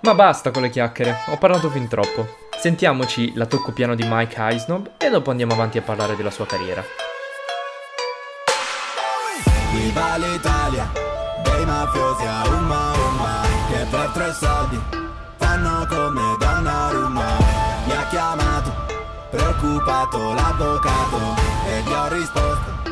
Ma 0.00 0.14
basta 0.14 0.50
con 0.50 0.62
le 0.62 0.70
chiacchiere, 0.70 1.16
ho 1.28 1.38
parlato 1.38 1.70
fin 1.70 1.88
troppo. 1.88 2.40
Sentiamoci 2.58 3.32
la 3.34 3.46
tocco 3.46 3.72
piano 3.72 3.94
di 3.94 4.04
Mike 4.06 4.36
Eisnob 4.38 4.92
e 4.98 5.08
dopo 5.08 5.30
andiamo 5.30 5.54
avanti 5.54 5.78
a 5.78 5.82
parlare 5.82 6.14
della 6.16 6.30
sua 6.30 6.46
carriera. 6.46 6.84
Viva 9.72 10.16
l'Italia, 10.18 10.92
dei 11.42 11.64
mafiosi 11.64 12.24
a 12.24 12.46
umma 12.48 12.92
umma 12.92 13.40
Che 13.70 13.86
per 13.90 14.10
tre 14.12 14.32
soldi 14.32 14.78
fanno 15.38 15.86
come 15.86 16.21
preoccupato 19.62 20.34
l'avvocato 20.34 21.18
E 21.68 21.82
gli 21.82 21.92
ho 21.92 22.08
risposto 22.08 22.91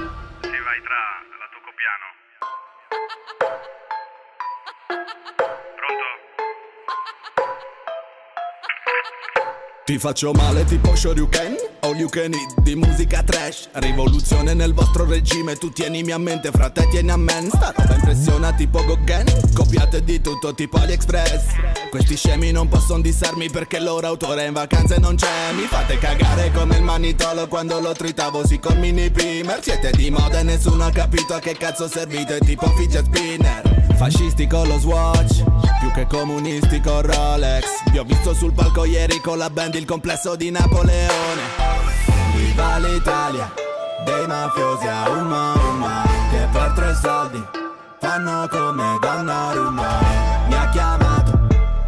Ti 9.90 9.99
faccio 9.99 10.30
male 10.30 10.64
tipo 10.66 10.94
Shoryuken? 10.94 11.56
All 11.80 11.97
you 11.97 12.09
can 12.09 12.32
eat 12.32 12.61
di 12.61 12.76
musica 12.76 13.25
trash. 13.25 13.70
Rivoluzione 13.73 14.54
nel 14.54 14.73
vostro 14.73 15.04
regime 15.04 15.56
Tu 15.56 15.73
tienimi 15.73 16.12
a 16.12 16.18
mente, 16.18 16.52
frate 16.52 16.87
tieni 16.90 17.11
a 17.11 17.16
men. 17.16 17.49
Sta 17.49 17.75
roba 17.76 17.97
impressiona 17.97 18.52
tipo 18.52 18.85
Gauguin. 18.85 19.25
Copiate 19.52 20.04
di 20.04 20.20
tutto 20.20 20.54
tipo 20.54 20.76
AliExpress. 20.76 21.44
Questi 21.90 22.16
scemi 22.16 22.52
non 22.52 22.68
possono 22.68 23.00
dissarmi 23.00 23.50
Perché 23.50 23.78
il 23.78 23.82
loro 23.82 24.06
autore 24.06 24.47
in 24.47 24.52
vacanze 24.52 24.99
non 25.00 25.16
c'è. 25.16 25.52
Mi 25.56 25.64
fate 25.64 25.99
cagare 25.99 26.52
come 26.52 26.76
il 26.76 26.85
manitolo 26.85 27.49
Quando 27.49 27.80
lo 27.80 27.90
tritavo 27.90 28.47
sì 28.47 28.61
col 28.61 28.78
mini 28.78 29.11
pimer 29.11 29.61
Siete 29.61 29.90
di 29.90 30.09
moda 30.09 30.38
e 30.38 30.44
nessuno 30.44 30.85
ha 30.85 30.90
capito 30.92 31.35
a 31.35 31.40
che 31.40 31.56
cazzo 31.56 31.88
servite 31.88 32.38
Tipo 32.38 32.68
fidget 32.76 33.06
spinner 33.06 33.79
Fascisti 34.00 34.47
con 34.47 34.66
lo 34.66 34.78
Swatch 34.78 35.45
Più 35.78 35.90
che 35.92 36.07
comunisti 36.07 36.80
con 36.80 37.02
Rolex. 37.02 37.66
Vi 37.90 37.99
ho 37.99 38.04
visto 38.04 38.33
sul 38.33 38.50
palco 38.50 38.87
ieri 38.87 39.21
con 39.21 39.37
la 39.37 39.50
band 39.50 39.75
Il 39.75 39.85
complesso 39.85 40.37
di 40.37 40.50
Napoleone. 40.50 41.42
Viva 42.35 42.78
l'Italia 42.78 43.52
Dei 44.02 44.26
mafiosi 44.26 44.87
a 44.87 45.07
umma 45.11 45.52
umma 45.52 46.02
Che 46.30 46.49
per 46.50 46.73
tre 46.75 46.95
soldi 46.95 47.45
Fanno 47.99 48.49
come 48.49 48.97
Donnarumma. 49.02 49.99
Mi 50.49 50.54
ha 50.54 50.71
chiamato 50.71 51.38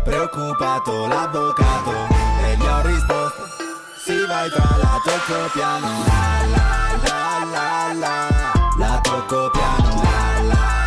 Preoccupato 0.05 1.07
l'avvocato 1.07 1.93
E 2.45 2.57
gli 2.59 2.67
ho 2.67 2.83
risposto 2.83 3.43
Si 4.05 4.27
vai 4.27 4.51
tra 4.51 4.77
la 4.77 5.01
tocco 5.03 5.51
piano 5.55 5.89
La 6.05 6.45
la 6.51 6.93
la 7.05 7.45
la 7.51 7.93
la 7.99 8.29
La 8.77 9.01
tocco 9.01 9.51
piano 9.51 10.03
La 10.03 10.43
la 10.43 10.53
la 10.53 10.82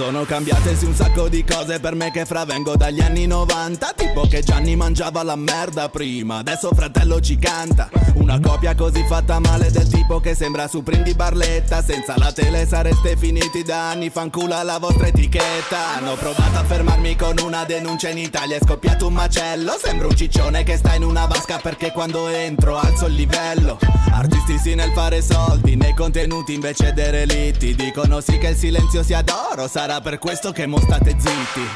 Sono 0.00 0.24
cambiatesi 0.24 0.86
un 0.86 0.94
sacco 0.94 1.28
di 1.28 1.44
cose 1.44 1.78
per 1.78 1.94
me 1.94 2.10
che 2.10 2.24
fravengo 2.24 2.74
dagli 2.74 3.00
anni 3.00 3.26
90 3.26 3.92
Tipo 3.94 4.26
che 4.26 4.40
Gianni 4.42 4.74
mangiava 4.74 5.22
la 5.22 5.36
merda 5.36 5.90
prima, 5.90 6.38
adesso 6.38 6.70
fratello 6.74 7.20
ci 7.20 7.36
canta. 7.36 7.90
Una 8.14 8.40
copia 8.40 8.74
così 8.74 9.04
fatta 9.06 9.38
male 9.40 9.70
del 9.70 9.86
tipo 9.88 10.18
che 10.18 10.34
sembra 10.34 10.68
Supreme 10.68 11.02
di 11.02 11.12
Barletta. 11.12 11.82
Senza 11.82 12.14
la 12.16 12.32
tele 12.32 12.66
sareste 12.66 13.14
finiti 13.16 13.62
da 13.62 13.90
anni, 13.90 14.08
fancula 14.08 14.62
la 14.62 14.78
vostra 14.78 15.08
etichetta. 15.08 15.96
Hanno 15.96 16.14
provato 16.14 16.58
a 16.58 16.64
fermarmi 16.64 17.14
con 17.14 17.36
una 17.42 17.64
denuncia 17.64 18.08
in 18.08 18.18
Italia 18.18 18.56
È 18.56 18.60
scoppiato 18.64 19.08
un 19.08 19.12
macello, 19.12 19.76
sembra 19.78 20.06
un 20.06 20.16
ciccione 20.16 20.62
che 20.62 20.78
sta 20.78 20.94
in 20.94 21.04
una 21.04 21.26
vasca 21.26 21.58
Perché 21.58 21.92
quando 21.92 22.26
entro 22.28 22.78
alzo 22.78 23.04
il 23.04 23.14
livello. 23.14 23.78
Artisti 24.12 24.58
sì 24.58 24.74
nel 24.74 24.92
fare 24.92 25.22
soldi, 25.22 25.76
nei 25.76 25.94
contenuti 25.94 26.52
invece 26.52 26.92
derelitti 26.92 27.74
Dicono 27.74 28.20
sì 28.20 28.38
che 28.38 28.48
il 28.48 28.56
silenzio 28.56 29.02
sia 29.02 29.22
d'oro, 29.22 29.68
sarà 29.68 29.89
per 29.98 30.18
questo 30.18 30.52
che 30.52 30.66
mo 30.66 30.78
state 30.78 31.16
zitti. 31.18 31.66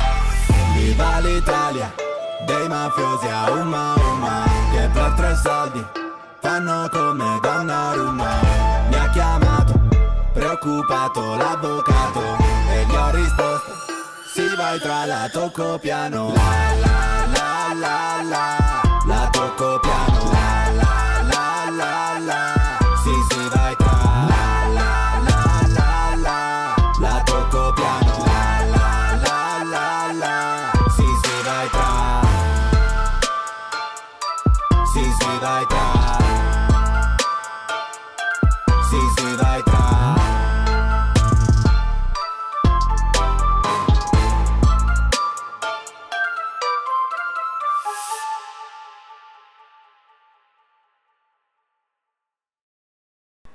Viva 0.77 1.19
l'Italia, 1.19 1.93
dei 2.47 2.69
mafiosi 2.69 3.27
a 3.27 3.51
umma 3.51 3.95
umma 3.97 4.45
Che 4.73 4.89
per 4.93 5.13
tre 5.17 5.35
soldi 5.43 5.85
fanno 6.41 6.89
come 6.91 7.39
Donnarumma. 7.43 8.41
Mi 8.89 8.95
ha 8.95 9.09
chiamato, 9.11 9.81
preoccupato 10.33 11.35
l'avvocato 11.35 12.21
E 12.71 12.85
gli 12.87 12.95
ho 12.95 13.11
risposto, 13.11 13.73
si 14.33 14.55
vai 14.57 14.79
tra 14.79 15.07
la 15.07 15.29
tocco 15.33 15.79
piano 15.79 16.33
La 16.35 16.75
la 16.81 17.27
la 17.35 17.75
la 17.75 18.23
la, 18.29 18.57
la 19.07 19.29
tocco 19.33 19.81
piano 19.81 20.14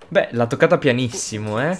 Beh, 0.09 0.29
l'ha 0.31 0.47
toccata 0.47 0.79
pianissimo, 0.79 1.61
eh? 1.61 1.77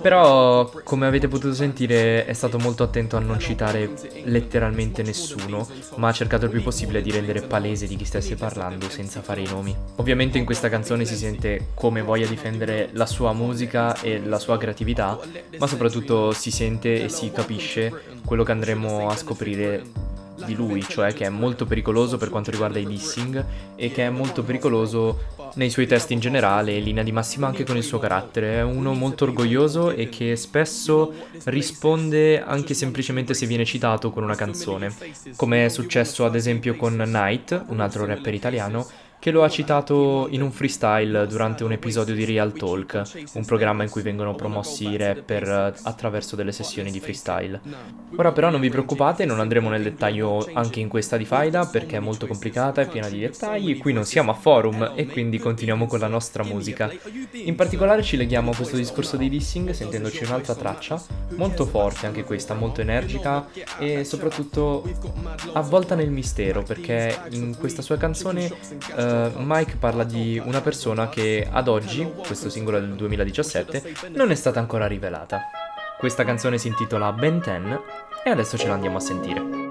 Però, 0.00 0.70
come 0.84 1.06
avete 1.06 1.26
potuto 1.26 1.52
sentire, 1.54 2.24
è 2.24 2.32
stato 2.32 2.56
molto 2.58 2.84
attento 2.84 3.16
a 3.16 3.20
non 3.20 3.40
citare 3.40 3.90
letteralmente 4.24 5.02
nessuno, 5.02 5.66
ma 5.96 6.08
ha 6.08 6.12
cercato 6.12 6.44
il 6.44 6.52
più 6.52 6.62
possibile 6.62 7.02
di 7.02 7.10
rendere 7.10 7.42
palese 7.42 7.88
di 7.88 7.96
chi 7.96 8.04
stesse 8.04 8.36
parlando 8.36 8.88
senza 8.88 9.22
fare 9.22 9.40
i 9.40 9.48
nomi. 9.48 9.74
Ovviamente 9.96 10.38
in 10.38 10.44
questa 10.44 10.68
canzone 10.68 11.04
si 11.04 11.16
sente 11.16 11.70
come 11.74 12.00
voglia 12.00 12.28
difendere 12.28 12.90
la 12.92 13.06
sua 13.06 13.32
musica 13.32 14.00
e 14.00 14.20
la 14.24 14.38
sua 14.38 14.56
creatività, 14.56 15.18
ma 15.58 15.66
soprattutto 15.66 16.30
si 16.30 16.52
sente 16.52 17.04
e 17.04 17.08
si 17.08 17.32
capisce 17.32 17.92
quello 18.24 18.44
che 18.44 18.52
andremo 18.52 19.08
a 19.08 19.16
scoprire 19.16 19.82
di 20.44 20.54
lui, 20.54 20.82
cioè 20.82 21.12
che 21.12 21.24
è 21.24 21.28
molto 21.28 21.66
pericoloso 21.66 22.16
per 22.16 22.28
quanto 22.28 22.50
riguarda 22.50 22.78
i 22.78 22.86
dissing 22.86 23.44
e 23.76 23.90
che 23.90 24.06
è 24.06 24.10
molto 24.10 24.42
pericoloso 24.42 25.36
nei 25.54 25.70
suoi 25.70 25.86
testi 25.86 26.12
in 26.12 26.20
generale, 26.20 26.76
in 26.76 26.84
linea 26.84 27.02
di 27.02 27.12
massima 27.12 27.46
anche 27.46 27.64
con 27.64 27.76
il 27.76 27.82
suo 27.82 27.98
carattere. 27.98 28.58
È 28.58 28.62
uno 28.62 28.92
molto 28.94 29.24
orgoglioso 29.24 29.90
e 29.90 30.08
che 30.08 30.36
spesso 30.36 31.12
risponde 31.44 32.42
anche 32.42 32.74
semplicemente 32.74 33.34
se 33.34 33.46
viene 33.46 33.64
citato 33.64 34.10
con 34.10 34.22
una 34.22 34.34
canzone, 34.34 34.94
come 35.36 35.66
è 35.66 35.68
successo 35.68 36.24
ad 36.24 36.34
esempio 36.34 36.76
con 36.76 36.94
Night, 36.94 37.64
un 37.68 37.80
altro 37.80 38.04
rapper 38.04 38.34
italiano, 38.34 38.86
che 39.18 39.30
lo 39.32 39.42
ha 39.42 39.48
citato 39.48 40.28
in 40.30 40.42
un 40.42 40.52
freestyle 40.52 41.26
durante 41.26 41.64
un 41.64 41.72
episodio 41.72 42.14
di 42.14 42.24
Real 42.24 42.52
Talk, 42.52 43.02
un 43.32 43.44
programma 43.44 43.82
in 43.82 43.90
cui 43.90 44.02
vengono 44.02 44.34
promossi 44.34 44.88
i 44.88 44.96
rapper 44.96 45.48
eh, 45.48 45.80
attraverso 45.82 46.36
delle 46.36 46.52
sessioni 46.52 46.90
di 46.90 47.00
freestyle. 47.00 47.60
Ora 48.16 48.30
però 48.32 48.48
non 48.50 48.60
vi 48.60 48.70
preoccupate, 48.70 49.24
non 49.24 49.40
andremo 49.40 49.68
nel 49.70 49.82
dettaglio 49.82 50.48
anche 50.52 50.78
in 50.78 50.88
questa 50.88 51.16
di 51.16 51.24
faida 51.24 51.66
perché 51.66 51.96
è 51.96 52.00
molto 52.00 52.26
complicata 52.26 52.80
e 52.80 52.86
piena 52.86 53.08
di 53.08 53.18
dettagli, 53.18 53.78
qui 53.78 53.92
non 53.92 54.04
siamo 54.04 54.30
a 54.30 54.34
forum 54.34 54.92
e 54.94 55.06
quindi 55.06 55.38
continuiamo 55.38 55.86
con 55.86 55.98
la 55.98 56.06
nostra 56.06 56.44
musica. 56.44 56.90
In 57.32 57.56
particolare 57.56 58.02
ci 58.02 58.16
leghiamo 58.16 58.52
a 58.52 58.54
questo 58.54 58.76
discorso 58.76 59.16
dei 59.16 59.28
dissing 59.28 59.70
sentendoci 59.70 60.24
un'altra 60.24 60.54
traccia, 60.54 61.02
molto 61.36 61.66
forte 61.66 62.06
anche 62.06 62.22
questa, 62.22 62.54
molto 62.54 62.80
energica 62.80 63.48
e 63.78 64.04
soprattutto 64.04 64.88
avvolta 65.54 65.96
nel 65.96 66.10
mistero 66.10 66.62
perché 66.62 67.18
in 67.30 67.56
questa 67.56 67.82
sua 67.82 67.96
canzone 67.96 68.46
eh, 68.96 69.07
Mike 69.36 69.76
parla 69.76 70.04
di 70.04 70.40
una 70.44 70.60
persona 70.60 71.08
che 71.08 71.46
ad 71.50 71.68
oggi, 71.68 72.10
questo 72.26 72.48
singolo 72.50 72.78
del 72.80 72.94
2017, 72.94 73.94
non 74.14 74.30
è 74.30 74.34
stata 74.34 74.58
ancora 74.58 74.86
rivelata. 74.86 75.42
Questa 75.98 76.24
canzone 76.24 76.58
si 76.58 76.68
intitola 76.68 77.12
Ben 77.12 77.40
10 77.40 77.78
e 78.24 78.30
adesso 78.30 78.56
ce 78.56 78.68
la 78.68 78.74
andiamo 78.74 78.98
a 78.98 79.00
sentire. 79.00 79.67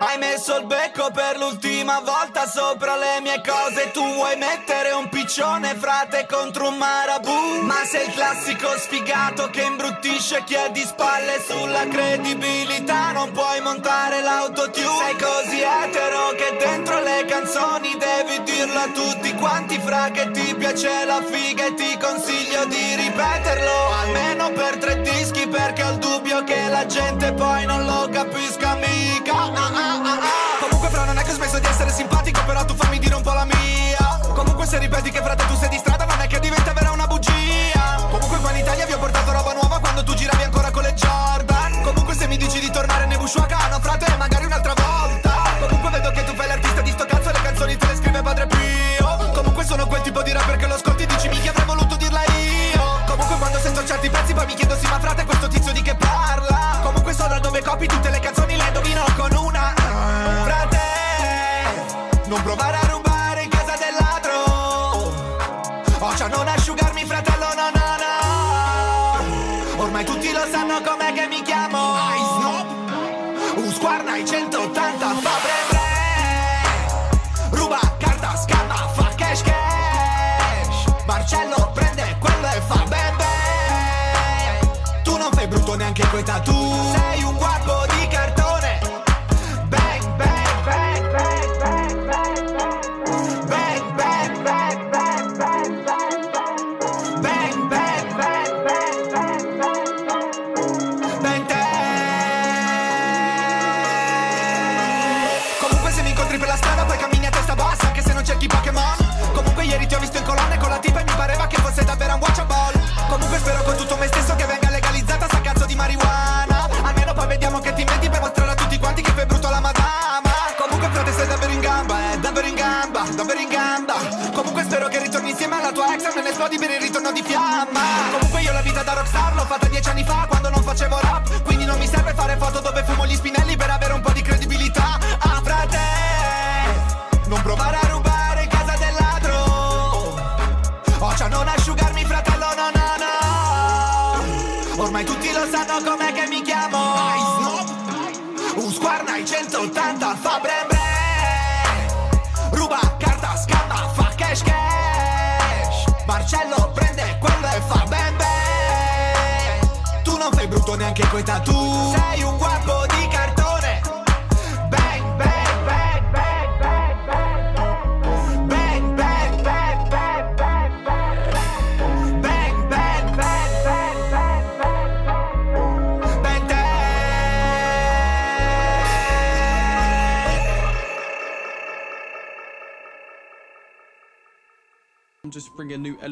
Hai 0.00 0.16
messo 0.16 0.56
il 0.56 0.64
becco 0.66 1.10
per 1.10 1.36
l'ultima 1.38 1.98
volta 1.98 2.46
sopra 2.46 2.96
le 2.96 3.20
mie 3.20 3.42
cose. 3.44 3.90
Tu 3.90 4.00
vuoi 4.14 4.36
mettere 4.36 4.92
un 4.92 5.08
piccione 5.08 5.74
frate 5.74 6.24
contro 6.30 6.68
un 6.68 6.76
marabù 6.76 7.62
Ma 7.62 7.82
sei 7.84 8.06
il 8.06 8.12
classico 8.12 8.78
sfigato 8.78 9.50
che 9.50 9.62
imbruttisce 9.62 10.44
chi 10.44 10.54
è 10.54 10.70
di 10.70 10.82
spalle. 10.82 11.42
Sulla 11.44 11.88
credibilità 11.88 13.10
Non 13.10 13.32
puoi 13.32 13.60
montare 13.60 14.22
l'autotune. 14.22 14.86
Sei 14.86 15.16
così 15.16 15.62
etero 15.62 16.30
che 16.36 16.56
dentro 16.56 17.02
le 17.02 17.24
canzoni 17.26 17.96
devi 17.98 18.42
dirlo 18.44 18.78
a 18.78 18.88
tutti 18.92 19.34
quanti 19.34 19.80
Fra 19.80 20.10
che 20.12 20.30
ti 20.30 20.54
piace 20.54 21.04
la 21.06 21.20
figa 21.24 21.66
e 21.66 21.74
ti 21.74 21.98
consiglio 21.98 22.64
di 22.66 22.94
ripeterlo. 22.94 23.90
Almeno 24.00 24.52
per 24.52 24.76
tre 24.78 25.02
perché 25.48 25.82
ho 25.82 25.90
il 25.90 25.98
dubbio 25.98 26.44
che 26.44 26.68
la 26.68 26.86
gente 26.86 27.32
poi 27.32 27.64
non 27.64 27.84
lo 27.84 28.08
capisca 28.10 28.74
mica 28.76 29.32
Ah, 29.32 29.52
ah, 29.54 30.00
ah. 30.02 30.18
Comunque 30.60 30.88
fra 30.88 31.04
non 31.04 31.18
è 31.18 31.22
che 31.22 31.30
ho 31.30 31.34
smesso 31.34 31.58
di 31.58 31.66
essere 31.66 31.90
simpatico 31.90 32.40
Però 32.44 32.64
tu 32.64 32.74
fammi 32.74 32.98
dire 32.98 33.14
un 33.14 33.22
po' 33.22 33.32
la 33.32 33.44
mia 33.44 34.20
Comunque 34.34 34.66
se 34.66 34.78
ripeti 34.78 35.10
che 35.10 35.20
frate 35.20 35.46
tu 35.46 35.54
sei 35.56 35.68
di 35.68 35.78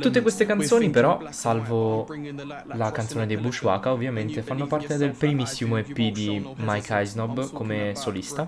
Tutte 0.01 0.23
queste 0.23 0.47
canzoni 0.47 0.91
però, 0.91 1.21
salvo 1.31 2.07
la 2.67 2.91
canzone 2.91 3.27
dei 3.27 3.37
Bushwaka, 3.37 3.93
ovviamente 3.93 4.43
fanno 4.43 4.67
parte 4.67 4.97
del 4.97 5.13
primissimo 5.13 5.77
EP 5.77 5.93
di 5.93 6.47
Mike 6.57 6.95
Eisnob 6.95 7.53
come 7.53 7.95
solista, 7.95 8.47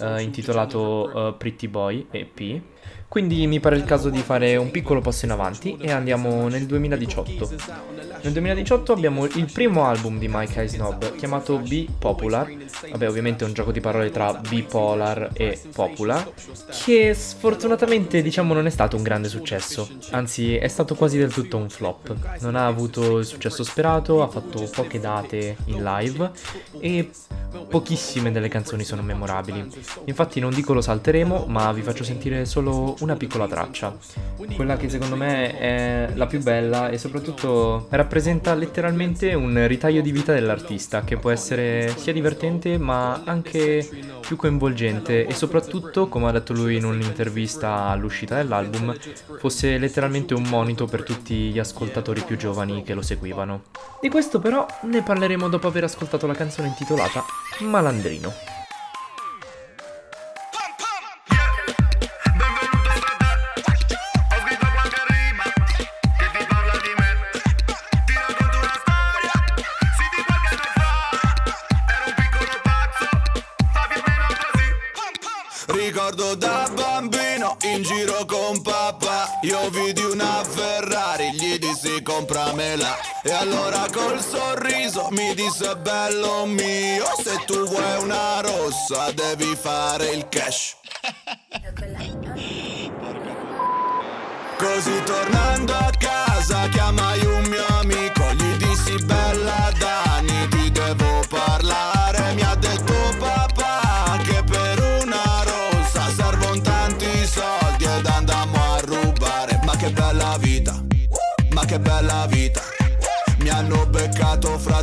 eh, 0.00 0.22
intitolato 0.22 1.28
eh, 1.28 1.34
Pretty 1.34 1.68
Boy 1.68 2.06
EP. 2.10 2.62
Quindi 3.08 3.46
mi 3.46 3.58
pare 3.58 3.76
il 3.76 3.84
caso 3.84 4.10
di 4.10 4.20
fare 4.20 4.56
un 4.56 4.70
piccolo 4.70 5.00
passo 5.00 5.24
in 5.24 5.30
avanti 5.30 5.78
e 5.80 5.90
andiamo 5.90 6.46
nel 6.48 6.66
2018. 6.66 7.50
Nel 8.20 8.32
2018 8.32 8.92
abbiamo 8.92 9.24
il 9.24 9.50
primo 9.50 9.86
album 9.86 10.18
di 10.18 10.28
Mike 10.28 10.60
Eisnob 10.60 11.14
chiamato 11.16 11.58
Be 11.58 11.86
Popular, 11.98 12.52
vabbè 12.90 13.08
ovviamente 13.08 13.44
è 13.44 13.46
un 13.46 13.54
gioco 13.54 13.72
di 13.72 13.80
parole 13.80 14.10
tra 14.10 14.34
bipolar 14.34 15.30
e 15.32 15.58
popular, 15.72 16.32
che 16.84 17.14
sfortunatamente 17.14 18.20
diciamo 18.20 18.52
non 18.52 18.66
è 18.66 18.70
stato 18.70 18.96
un 18.96 19.02
grande 19.04 19.28
successo, 19.28 19.88
anzi 20.10 20.56
è 20.56 20.68
stato 20.68 20.94
quasi 20.94 21.16
del 21.16 21.32
tutto 21.32 21.56
un 21.56 21.70
flop, 21.70 22.14
non 22.40 22.56
ha 22.56 22.66
avuto 22.66 23.18
il 23.18 23.24
successo 23.24 23.62
sperato, 23.62 24.22
ha 24.22 24.28
fatto 24.28 24.68
poche 24.74 25.00
date 25.00 25.56
in 25.66 25.82
live 25.82 26.30
e 26.80 27.08
pochissime 27.68 28.32
delle 28.32 28.48
canzoni 28.48 28.84
sono 28.84 29.02
memorabili. 29.02 29.66
Infatti 30.04 30.40
non 30.40 30.52
dico 30.52 30.72
lo 30.72 30.80
salteremo, 30.80 31.46
ma 31.46 31.72
vi 31.72 31.82
faccio 31.82 32.04
sentire 32.04 32.44
solo 32.44 32.96
una 33.00 33.16
piccola 33.16 33.46
traccia, 33.46 33.96
quella 34.54 34.76
che 34.76 34.88
secondo 34.88 35.16
me 35.16 35.58
è 35.58 36.10
la 36.14 36.26
più 36.26 36.42
bella 36.42 36.88
e 36.88 36.98
soprattutto 36.98 37.86
rappresenta 37.90 38.54
letteralmente 38.54 39.34
un 39.34 39.66
ritaglio 39.66 40.00
di 40.00 40.12
vita 40.12 40.32
dell'artista 40.32 41.02
che 41.02 41.16
può 41.16 41.30
essere 41.30 41.94
sia 41.96 42.12
divertente 42.12 42.78
ma 42.78 43.22
anche 43.24 43.88
più 44.20 44.36
coinvolgente 44.36 45.26
e 45.26 45.32
soprattutto, 45.32 46.08
come 46.08 46.28
ha 46.28 46.32
detto 46.32 46.52
lui 46.52 46.76
in 46.76 46.84
un'intervista 46.84 47.86
all'uscita 47.86 48.36
dell'album, 48.36 48.94
fosse 49.38 49.78
letteralmente 49.78 50.34
un 50.34 50.42
monito 50.42 50.86
per 50.86 51.02
tutti 51.02 51.50
gli 51.50 51.58
ascoltatori 51.58 52.22
più 52.22 52.36
giovani 52.36 52.82
che 52.82 52.94
lo 52.94 53.02
seguivano. 53.02 53.62
Di 54.00 54.08
questo 54.08 54.38
però 54.38 54.66
ne 54.82 55.02
parleremo 55.02 55.48
dopo 55.48 55.66
aver 55.66 55.84
ascoltato 55.84 56.26
la 56.26 56.34
canzone 56.34 56.68
intitolata 56.68 57.24
Malandrino. 57.60 58.47
Ricordo 76.18 76.34
da 76.34 76.68
bambino 76.74 77.56
in 77.62 77.84
giro 77.84 78.24
con 78.26 78.60
papà. 78.60 79.38
Io 79.42 79.70
vidi 79.70 80.02
una 80.02 80.42
Ferrari, 80.42 81.30
gli 81.32 81.58
dissi 81.58 82.02
compramela 82.02 82.96
E 83.22 83.30
allora 83.30 83.86
col 83.92 84.20
sorriso 84.20 85.06
mi 85.12 85.32
disse 85.36 85.76
bello 85.76 86.44
mio 86.44 87.04
Se 87.22 87.44
tu 87.46 87.64
vuoi 87.68 88.02
una 88.02 88.40
rossa 88.40 89.12
devi 89.12 89.54
fare 89.54 90.08
il 90.10 90.28
cash 90.28 90.74
Così 94.58 95.02
tornando 95.04 95.72
a 95.72 95.92
casa 95.96 96.66
chiamai 96.68 97.24
un 97.26 97.37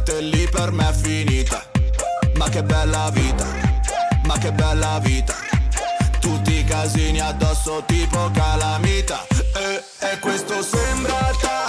beccato 0.06 0.12
fratelli 0.12 0.48
per 0.50 0.72
me 0.72 0.90
è 0.90 0.94
finita. 0.94 1.64
Ma 2.36 2.50
che 2.50 2.64
bella 2.64 3.10
vita, 3.12 3.46
ma 4.26 4.38
che 4.38 4.52
bella 4.52 5.00
vita. 5.00 5.34
Tutti 6.20 6.54
i 6.54 6.64
casini 6.64 7.20
addosso 7.20 7.84
tipo 7.86 8.30
calamita. 8.32 9.26
E, 9.28 9.84
e 10.00 10.20
questo 10.20 10.62
sembra 10.62 11.32
talco 11.40 11.65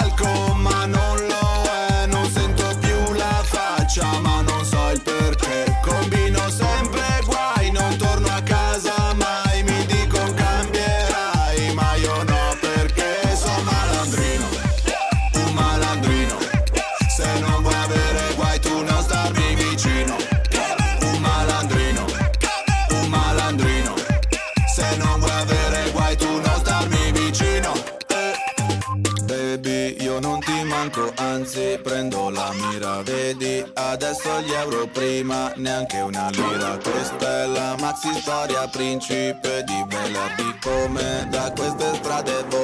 maxi 37.97 38.21
storia 38.21 38.67
principe 38.67 39.63
di 39.63 39.85
venerdì 39.87 40.59
Come 40.61 41.27
da 41.29 41.51
queste 41.55 41.95
strade 41.95 42.43
volo 42.49 42.56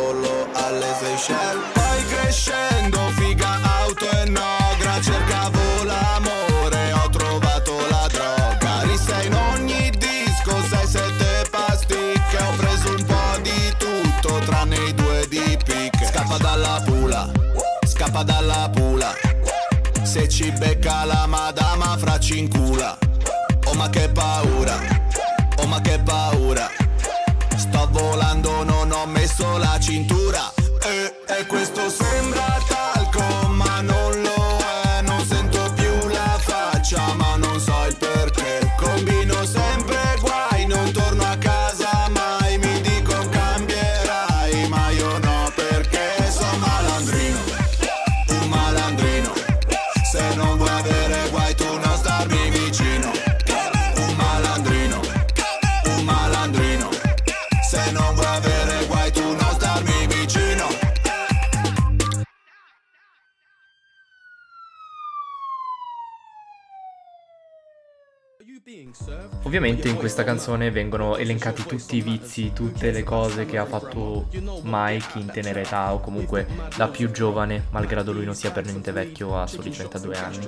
questa 70.14 70.32
canzone 70.32 70.70
vengono 70.70 71.18
elencati 71.18 71.64
tutti 71.64 71.98
i 71.98 72.02
vizi, 72.02 72.54
tutte 72.54 72.92
le 72.92 73.02
cose 73.02 73.48
che 73.48 73.58
ha 73.58 73.66
fatto 73.66 74.28
Mike 74.62 75.18
in 75.18 75.26
tenera 75.32 75.60
età 75.60 75.92
o 75.92 76.00
comunque 76.00 76.46
da 76.78 76.88
più 76.88 77.10
giovane, 77.10 77.66
malgrado 77.72 78.12
lui 78.12 78.24
non 78.24 78.36
sia 78.36 78.52
per 78.52 78.64
niente 78.64 78.92
vecchio, 78.92 79.36
ha 79.36 79.48
soli 79.48 79.72
32 79.72 80.16
anni. 80.16 80.48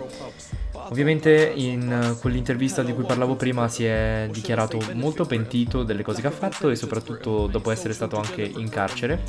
Ovviamente 0.89 1.51
in 1.55 1.91
eh, 1.91 2.19
quell'intervista 2.19 2.83
di 2.83 2.93
cui 2.93 3.05
parlavo 3.05 3.35
prima 3.35 3.67
si 3.67 3.85
è 3.85 4.29
dichiarato 4.31 4.79
molto 4.93 5.25
pentito 5.25 5.81
delle 5.81 6.03
cose 6.03 6.21
che 6.21 6.27
ha 6.27 6.31
fatto 6.31 6.69
e 6.69 6.75
soprattutto 6.75 7.47
dopo 7.47 7.71
essere 7.71 7.93
stato 7.93 8.17
anche 8.17 8.43
in 8.43 8.69
carcere 8.69 9.19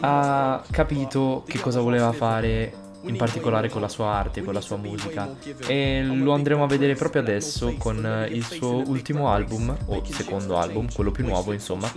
ha 0.00 0.64
capito 0.68 1.44
che 1.46 1.60
cosa 1.60 1.80
voleva 1.80 2.10
fare 2.10 2.83
in 3.06 3.16
particolare 3.16 3.68
con 3.68 3.80
la 3.80 3.88
sua 3.88 4.08
arte, 4.08 4.42
con 4.42 4.54
la 4.54 4.60
sua 4.60 4.76
musica 4.76 5.36
e 5.66 6.02
lo 6.02 6.32
andremo 6.32 6.64
a 6.64 6.66
vedere 6.66 6.94
proprio 6.94 7.22
adesso 7.22 7.74
con 7.78 8.04
eh, 8.04 8.26
il 8.28 8.44
suo 8.44 8.82
ultimo 8.86 9.28
album 9.30 9.76
o 9.86 10.02
secondo 10.04 10.56
album, 10.56 10.92
quello 10.92 11.10
più 11.10 11.24
nuovo 11.24 11.52
insomma, 11.52 11.92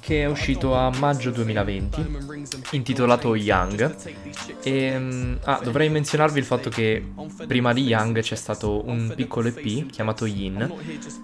che 0.00 0.22
è 0.22 0.26
uscito 0.26 0.74
a 0.74 0.90
maggio 0.98 1.30
2020 1.30 2.20
intitolato 2.70 3.34
Young 3.34 3.94
e 4.62 4.98
mm, 4.98 5.34
ah, 5.44 5.60
dovrei 5.62 5.88
menzionarvi 5.88 6.38
il 6.38 6.44
fatto 6.44 6.70
che 6.70 7.04
prima 7.46 7.72
di 7.72 7.82
Young 7.82 8.20
c'è 8.20 8.36
stato 8.36 8.86
un 8.86 9.12
piccolo 9.14 9.48
EP 9.48 9.86
chiamato 9.86 10.26
Yin 10.26 10.72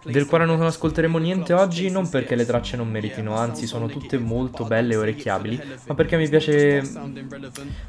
del 0.05 0.27
quale 0.27 0.45
non 0.45 0.61
ascolteremo 0.63 1.19
niente 1.19 1.53
oggi 1.53 1.91
non 1.91 2.09
perché 2.09 2.35
le 2.35 2.45
tracce 2.45 2.77
non 2.77 2.89
meritino, 2.89 3.37
anzi 3.37 3.67
sono 3.67 3.87
tutte 3.87 4.19
molto 4.19 4.65
belle 4.65 4.95
e 4.95 4.97
orecchiabili, 4.97 5.61
ma 5.87 5.95
perché 5.95 6.17
mi 6.17 6.29
piace 6.29 6.83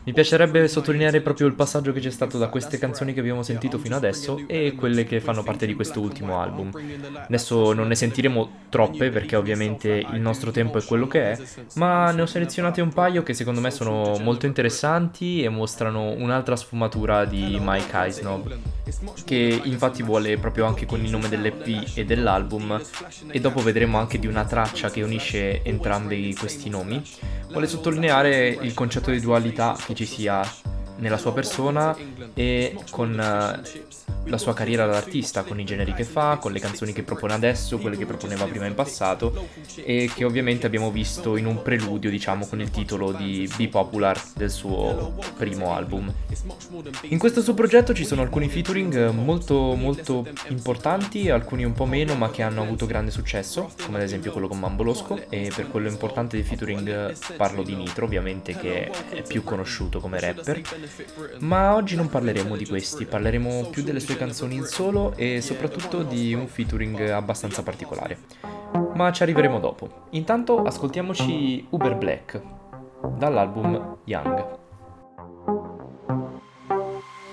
mi 0.04 0.14
piacerebbe 0.14 0.68
sottolineare 0.68 1.19
proprio 1.22 1.48
il 1.48 1.54
passaggio 1.54 1.92
che 1.92 2.00
c'è 2.00 2.10
stato 2.10 2.38
da 2.38 2.48
queste 2.48 2.78
canzoni 2.78 3.14
che 3.14 3.20
abbiamo 3.20 3.44
sentito 3.44 3.78
fino 3.78 3.96
adesso 3.96 4.42
e 4.48 4.74
quelle 4.76 5.04
che 5.04 5.20
fanno 5.20 5.44
parte 5.44 5.66
di 5.66 5.74
questo 5.74 6.00
ultimo 6.00 6.42
album. 6.42 6.72
Adesso 7.28 7.74
non 7.74 7.88
ne 7.88 7.96
sentiremo 7.96 8.50
troppe 8.70 9.10
perché 9.10 9.36
ovviamente 9.36 10.06
il 10.12 10.20
nostro 10.20 10.52
tempo 10.52 10.78
è 10.78 10.84
quello 10.84 11.08
che 11.08 11.32
è, 11.32 11.40
ma 11.76 12.12
ne 12.12 12.22
ho 12.22 12.26
selezionate 12.26 12.82
un 12.82 12.94
paio 12.94 13.24
che 13.24 13.34
secondo 13.34 13.62
me 13.62 13.72
sono 13.72 14.18
molto 14.20 14.46
interessanti 14.46 15.44
e 15.44 15.50
mostrano 15.50 16.12
un'altra 16.12 16.56
sfumatura 16.56 17.26
di 17.26 17.58
Mike 17.60 17.96
Eisnob, 17.98 18.58
che 19.26 19.62
infatti 19.64 20.04
vuole 20.04 20.38
proprio 20.38 20.66
anche 20.66 20.86
con 20.86 21.04
il 21.04 21.10
nome 21.10 21.30
dell'EP 21.30 21.92
e 21.96 22.06
dell'album, 22.06 22.82
e 23.32 23.40
dopo 23.40 23.62
vedremo 23.62 23.98
anche 23.98 24.20
di 24.20 24.28
una 24.28 24.46
traccia 24.46 24.90
che 24.90 25.02
unisce 25.02 25.62
entrambi 25.64 26.36
questi 26.36 26.70
nomi, 26.70 27.02
vuole 27.50 27.68
sottolineare 27.68 28.48
il 28.62 28.74
concetto 28.74 29.12
di 29.12 29.20
dualità 29.20 29.76
che 29.86 29.96
ci 29.96 30.06
sia 30.06 30.42
nella 31.00 31.18
sua 31.18 31.34
persona 31.34 31.96
e 32.34 32.78
con 32.92 33.20
eh, 33.20 33.62
la 34.26 34.38
sua 34.38 34.54
carriera 34.54 34.86
da 34.86 34.98
artista, 34.98 35.44
con 35.44 35.60
i 35.60 35.66
generi 35.66 35.94
che 35.94 36.04
fa, 36.04 36.38
con 36.38 36.52
le 36.52 36.60
canzoni 36.60 36.94
che 36.94 37.04
propone 37.04 37.34
adesso, 37.34 37.78
quelle 37.78 37.98
che 37.98 38.06
proponeva 38.06 38.46
prima 38.46 38.66
in 38.66 38.76
passato 38.76 39.48
e 39.76 40.10
che 40.14 40.24
ovviamente 40.24 40.66
abbiamo 40.66 40.92
visto 40.92 41.36
in 41.38 41.46
un 41.46 41.62
preludio, 41.62 42.10
diciamo, 42.10 42.46
con 42.46 42.62
il 42.62 42.70
titolo 42.70 43.12
di 43.12 43.50
Be 43.58 43.68
Popular 43.68 44.22
del 44.36 44.50
suo 44.50 45.16
primo 45.38 45.74
album. 45.74 46.14
In 47.04 47.18
questo 47.18 47.42
suo 47.42 47.54
progetto 47.54 47.94
ci 47.94 48.06
sono 48.06 48.22
alcuni 48.22 48.50
featuring 48.50 49.10
molto 49.12 49.76
molto 49.76 50.28
importanti, 50.48 51.30
alcuni 51.30 51.64
un 51.64 51.74
po' 51.74 51.86
meno, 51.86 52.16
ma 52.16 52.30
che 52.30 52.42
hanno 52.44 52.62
avuto 52.62 52.86
grande 52.86 53.12
successo, 53.12 53.72
come 53.84 53.98
ad 53.98 54.04
esempio 54.04 54.32
quello 54.32 54.48
con 54.48 54.60
Mambolosco 54.60 55.30
e 55.30 55.52
per 55.56 55.70
quello 55.70 55.88
importante 55.88 56.38
di 56.38 56.44
featuring 56.44 57.16
parlo 57.36 57.64
di 57.64 57.76
Nitro, 57.76 58.06
ovviamente 58.06 58.56
che 58.56 58.90
è 58.90 59.24
più 59.24 59.44
conosciuto 59.44 60.00
come 60.00 60.20
rapper. 60.20 60.62
Ma 61.40 61.76
oggi 61.76 61.96
non 61.96 62.10
parleremo 62.10 62.56
di 62.56 62.66
questi, 62.66 63.06
parleremo 63.06 63.70
più 63.70 63.84
delle 63.84 63.99
sue 64.00 64.18
canzoni 64.18 64.56
in 64.56 64.66
solo 64.66 65.14
e 65.16 65.42
soprattutto 65.42 66.04
di 66.04 66.34
un 66.34 66.48
featuring 66.48 67.10
abbastanza 67.10 67.64
particolare. 67.64 68.20
Ma 68.96 69.12
ci 69.12 69.24
arriveremo 69.24 69.60
dopo. 69.60 70.08
Intanto 70.12 70.62
ascoltiamoci 70.64 71.68
Uber 71.70 71.96
Black 71.96 72.42
dall'album 73.18 73.98
Young. 74.06 74.58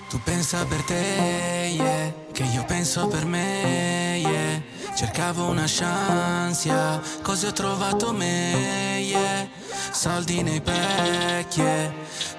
Tu 0.09 0.21
pensa 0.23 0.65
per 0.65 0.83
te, 0.83 1.73
yeah, 1.75 2.13
che 2.31 2.45
io 2.45 2.65
penso 2.65 3.09
per 3.09 3.25
me, 3.27 4.19
yeah. 4.19 4.63
Cercavo 4.95 5.47
una 5.49 5.65
chance, 5.67 6.69
yeah, 6.69 7.01
così 7.23 7.47
ho 7.47 7.53
trovato 7.53 8.13
me, 8.13 9.01
yeah. 9.01 9.49
Soldi 9.91 10.43
nei 10.43 10.61
pack, 10.61 11.57
yeah. 11.57 11.93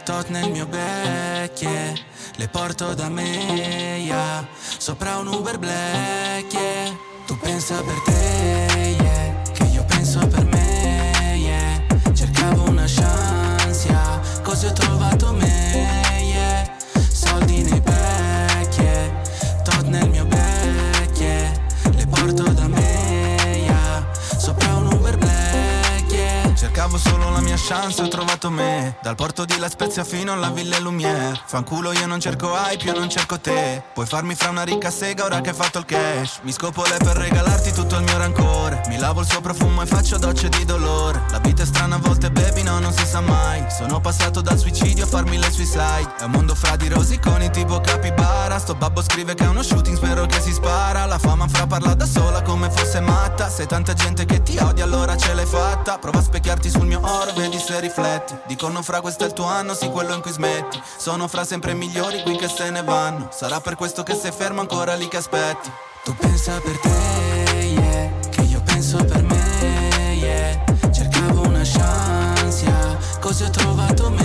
Tot 0.06 0.30
nel 0.30 0.50
mio 0.50 0.66
back, 0.66 1.62
yeah. 1.62 1.94
Le 2.38 2.48
porto 2.48 2.94
da 2.94 3.10
me, 3.10 4.00
yeah. 4.00 4.48
Sopra 4.78 5.18
un 5.18 5.28
Uber 5.28 5.58
Black, 5.58 6.54
yeah. 6.54 6.96
Tu 7.26 7.36
pensa 7.40 7.82
per 7.82 8.00
te, 8.06 8.96
yeah, 9.00 9.07
Cercavo 26.88 27.10
solo 27.10 27.30
la 27.32 27.42
mia 27.42 27.58
chance, 27.58 28.02
ho 28.02 28.08
trovato 28.08 28.50
me. 28.50 28.96
Dal 29.02 29.16
porto 29.16 29.44
di 29.44 29.58
La 29.58 29.68
Spezia 29.68 30.06
fino 30.06 30.32
alla 30.32 30.50
Ville 30.52 30.80
Lumière. 30.80 31.38
Fanculo, 31.46 31.92
io 31.92 32.08
non 32.08 32.22
cerco 32.22 32.54
hype, 32.54 32.86
io 32.86 32.98
non 32.98 33.10
cerco 33.10 33.38
te. 33.42 33.84
Puoi 33.94 34.06
farmi 34.06 34.36
fra 34.36 34.50
una 34.52 34.64
ricca 34.64 34.90
sega 34.90 35.26
ora 35.26 35.42
che 35.42 35.50
hai 35.50 35.56
fatto 35.56 35.80
il 35.80 35.86
cash. 35.86 36.40
Mi 36.44 36.54
scopo 36.54 36.84
le 36.86 36.96
per 36.98 37.18
regalarti 37.18 37.74
tutto 37.74 37.98
il 37.98 38.04
mio 38.04 38.18
rancore. 38.18 38.47
Lavo 39.08 39.22
il 39.22 39.30
suo 39.30 39.40
profumo 39.40 39.82
e 39.82 39.86
faccio 39.86 40.18
docce 40.18 40.50
di 40.50 40.66
dolore. 40.66 41.24
La 41.30 41.40
vita 41.40 41.64
è 41.64 41.66
strana 41.66 41.96
a 41.96 41.98
volte, 41.98 42.30
baby, 42.30 42.62
no, 42.62 42.78
non 42.80 42.92
si 42.92 43.06
sa 43.06 43.22
mai. 43.22 43.64
Sono 43.70 44.02
passato 44.02 44.42
dal 44.42 44.58
suicidio 44.60 45.06
a 45.06 45.08
farmi 45.08 45.38
le 45.38 45.50
suicide. 45.50 46.16
È 46.20 46.24
un 46.24 46.32
mondo 46.32 46.54
fra 46.54 46.76
di 46.76 46.90
rosiconi 46.90 47.50
tipo 47.50 47.80
capibara. 47.80 48.60
Sto 48.60 48.76
babbo 48.76 49.02
scrive 49.02 49.34
che 49.34 49.46
è 49.46 49.48
uno 49.48 49.64
shooting, 49.64 49.96
spero 49.96 50.26
che 50.26 50.42
si 50.42 50.52
spara. 50.52 51.06
La 51.06 51.18
fama 51.20 51.48
fra 51.48 51.66
parla 51.66 51.94
da 51.94 52.06
sola 52.06 52.42
come 52.42 52.70
fosse 52.70 53.00
matta. 53.00 53.48
Se 53.48 53.66
tanta 53.66 53.94
gente 53.94 54.26
che 54.26 54.44
ti 54.44 54.58
odia, 54.58 54.84
allora 54.84 55.16
ce 55.16 55.34
l'hai 55.34 55.46
fatta. 55.46 56.00
Prova 56.00 56.20
a 56.20 56.24
specchiarti 56.24 56.70
sul 56.70 56.86
mio 56.86 57.00
oro, 57.02 57.32
vedi 57.34 57.60
se 57.60 57.80
rifletti. 57.80 58.38
Dicono 58.46 58.82
fra 58.82 59.00
questo 59.00 59.24
è 59.24 59.28
il 59.28 59.34
tuo 59.34 59.46
anno, 59.46 59.74
sì, 59.74 59.90
quello 59.90 60.16
in 60.16 60.22
cui 60.22 60.32
smetti. 60.32 60.82
Sono 60.98 61.30
fra 61.30 61.46
sempre 61.46 61.74
migliori 61.74 62.22
qui 62.24 62.36
che 62.36 62.50
se 62.50 62.70
ne 62.72 62.84
vanno. 62.84 63.30
Sarà 63.32 63.62
per 63.62 63.78
questo 63.78 64.04
che 64.04 64.16
sei 64.16 64.34
fermo 64.34 64.60
ancora 64.60 64.96
lì 64.96 65.08
che 65.08 65.16
aspetti. 65.16 65.72
Tu 66.04 66.14
pensa 66.16 66.60
per 66.60 66.78
te, 66.80 66.90
penso 68.88 69.04
per 69.04 69.22
me, 69.24 70.14
yeah. 70.16 70.64
Cercavo 70.92 71.42
una 71.46 71.62
chance, 71.62 72.64
yeah, 72.64 72.98
così 73.20 73.44
ho 73.44 73.50
trovato 73.50 74.10
me, 74.10 74.17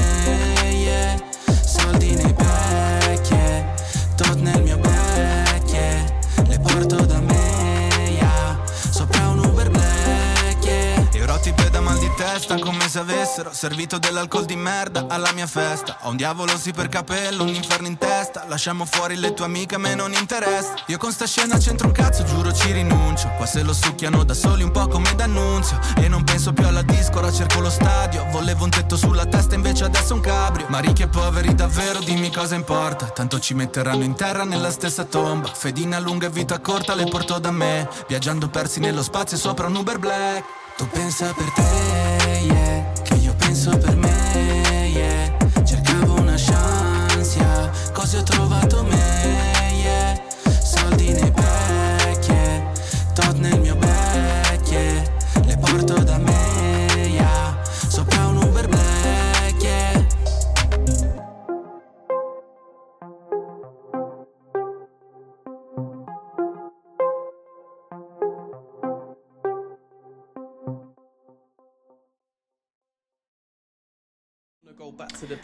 testa 12.33 12.59
come 12.59 12.89
se 12.89 12.99
avessero 12.99 13.51
servito 13.53 13.99
dell'alcol 13.99 14.47
di 14.47 14.57
merda 14.57 15.05
alla 15.09 15.33
mia 15.33 15.47
festa. 15.47 15.99
Ho 16.03 16.11
un 16.11 16.17
diavolo 16.17 16.57
sì 16.57 16.73
per 16.73 16.89
capello, 16.89 17.43
un 17.43 17.51
inferno 17.51 17.89
in 17.89 17.99
testa. 17.99 18.45
Lasciamo 18.49 18.87
fuori 18.87 19.17
le 19.17 19.35
tue 19.35 19.45
amiche, 19.45 19.75
a 19.75 19.79
me 19.79 19.95
non 19.95 20.15
interessa. 20.15 20.75
Io 20.87 20.97
con 20.97 21.13
sta 21.13 21.27
scena 21.27 21.59
c'entro 21.59 21.89
un 21.89 21.93
cazzo, 21.93 22.25
giuro 22.25 22.51
ci 22.51 22.73
rinuncio. 22.73 23.29
Qua 23.37 23.45
se 23.45 23.63
lo 23.63 23.75
succhiano 23.75 24.25
da 24.25 24.33
soli 24.33 24.63
un 24.63 24.71
po' 24.71 24.89
come 24.89 25.15
d'annunzio. 25.15 25.79
E 25.97 26.09
non 26.09 26.25
penso 26.25 26.55
più 26.55 26.67
alla 26.67 26.81
disco, 26.81 27.19
ora 27.19 27.31
cerco 27.31 27.61
lo 27.61 27.69
stadio. 27.69 28.25
Volevo 28.31 28.65
un 28.65 28.71
tetto 28.71 28.97
sulla 28.97 29.27
testa, 29.27 29.55
invece 29.55 29.85
adesso 29.85 30.15
un 30.15 30.21
cabrio. 30.21 30.65
Ma 30.71 30.79
ricchi 30.79 31.03
e 31.03 31.09
poveri 31.09 31.55
davvero, 31.55 31.99
dimmi 31.99 32.33
cosa 32.33 32.55
importa. 32.55 33.11
Tanto 33.11 33.41
ci 33.41 33.53
metteranno 33.53 34.05
in 34.05 34.15
terra 34.15 34.45
nella 34.45 34.71
stessa 34.71 35.05
tomba. 35.05 35.51
Fedina 35.53 35.99
lunga 35.99 36.29
e 36.29 36.31
vita 36.31 36.61
corta, 36.61 36.95
le 36.95 37.05
porto 37.05 37.39
da 37.39 37.51
me. 37.51 37.87
Viaggiando 38.09 38.49
persi 38.49 38.81
nello 38.81 39.03
spazio 39.03 39.37
sopra 39.37 39.67
un 39.67 39.75
Uber 39.77 39.99
Black. 39.99 40.61
Tu 40.77 40.89
pensa 40.89 41.33
per 41.35 41.51
te, 41.53 42.22
yeah, 42.47 42.82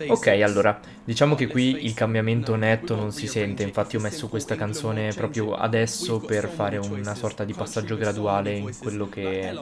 Ok, 0.08 0.26
allora, 0.42 0.78
diciamo 1.04 1.34
che 1.34 1.46
qui 1.46 1.84
il 1.84 1.94
cambiamento 1.94 2.54
netto 2.56 2.94
non 2.94 3.12
si 3.12 3.26
sente, 3.26 3.62
infatti 3.62 3.96
ho 3.96 4.00
messo 4.00 4.28
questa 4.28 4.56
canzone 4.56 5.12
proprio 5.14 5.54
adesso 5.54 6.18
per 6.18 6.48
fare 6.48 6.76
una 6.78 7.14
sorta 7.14 7.44
di 7.44 7.52
passaggio 7.52 7.96
graduale 7.96 8.52
in 8.54 8.76
quello 8.78 9.08
che 9.08 9.54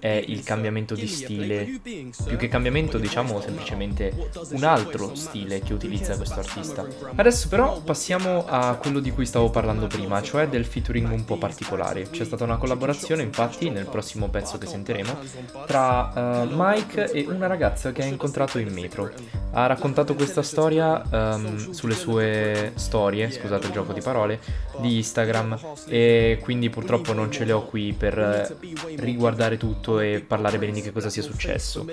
è 0.00 0.24
il 0.26 0.42
cambiamento 0.42 0.94
di 0.94 1.06
stile. 1.06 1.80
Più 1.82 2.36
che 2.36 2.48
cambiamento, 2.48 2.98
diciamo 2.98 3.40
semplicemente 3.40 4.30
un 4.50 4.64
altro 4.64 5.14
stile 5.14 5.60
che 5.60 5.72
utilizza 5.72 6.16
questo 6.16 6.40
artista. 6.40 6.86
Adesso 7.16 7.48
però 7.48 7.80
passiamo 7.80 8.46
a 8.46 8.74
quello 8.74 9.00
di 9.00 9.10
cui 9.10 9.26
stavo 9.26 9.50
parlando 9.50 9.86
prima, 9.86 10.22
cioè 10.22 10.48
del 10.48 10.64
featuring 10.64 11.10
un 11.10 11.24
po' 11.24 11.36
particolare. 11.36 12.08
C'è 12.10 12.24
stata 12.24 12.44
una 12.44 12.56
collaborazione, 12.56 13.22
infatti, 13.22 13.70
nel 13.70 13.86
prossimo 13.86 14.28
pezzo 14.28 14.58
che 14.58 14.66
sentiremo, 14.66 15.18
tra 15.66 16.42
eh, 16.42 16.48
Mike 16.50 17.10
e 17.12 17.26
una 17.28 17.46
ragazza 17.46 17.92
che 17.92 18.02
ha 18.02 18.06
incontrato 18.06 18.58
in 18.58 18.72
metro. 18.72 19.10
Ha 19.52 19.66
raccontato 19.66 20.14
questa 20.14 20.42
storia 20.42 21.02
ehm, 21.10 21.72
sulle 21.72 21.94
sue 21.94 22.72
storie, 22.76 23.30
scusate 23.30 23.66
il 23.66 23.72
gioco 23.72 23.92
di 23.92 24.00
parole, 24.00 24.38
di 24.78 24.98
Instagram 24.98 25.58
e 25.86 26.38
quindi 26.42 26.70
purtroppo 26.70 27.12
non 27.12 27.32
ce 27.32 27.44
le 27.44 27.52
ho 27.52 27.64
qui 27.64 27.92
per 27.92 28.18
eh, 28.18 28.56
riguardare 28.96 29.56
tutto 29.56 29.98
e 29.98 30.24
parlare 30.26 30.58
bene 30.58 30.72
di 30.72 30.80
che 30.80 30.92
cosa 30.92 31.10
sia 31.10 31.22
successo. 31.22 31.84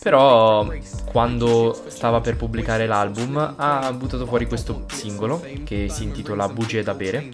Però 0.00 0.68
quando 1.04 1.80
stava 1.86 2.20
per 2.20 2.36
pubblicare 2.36 2.86
l'album 2.86 3.54
ha 3.56 3.92
buttato 3.92 4.26
fuori 4.26 4.46
questo 4.46 4.84
singolo 4.88 5.44
che 5.64 5.88
si 5.88 6.02
intitola 6.02 6.48
Bugie 6.48 6.82
da 6.82 6.94
bere 6.94 7.30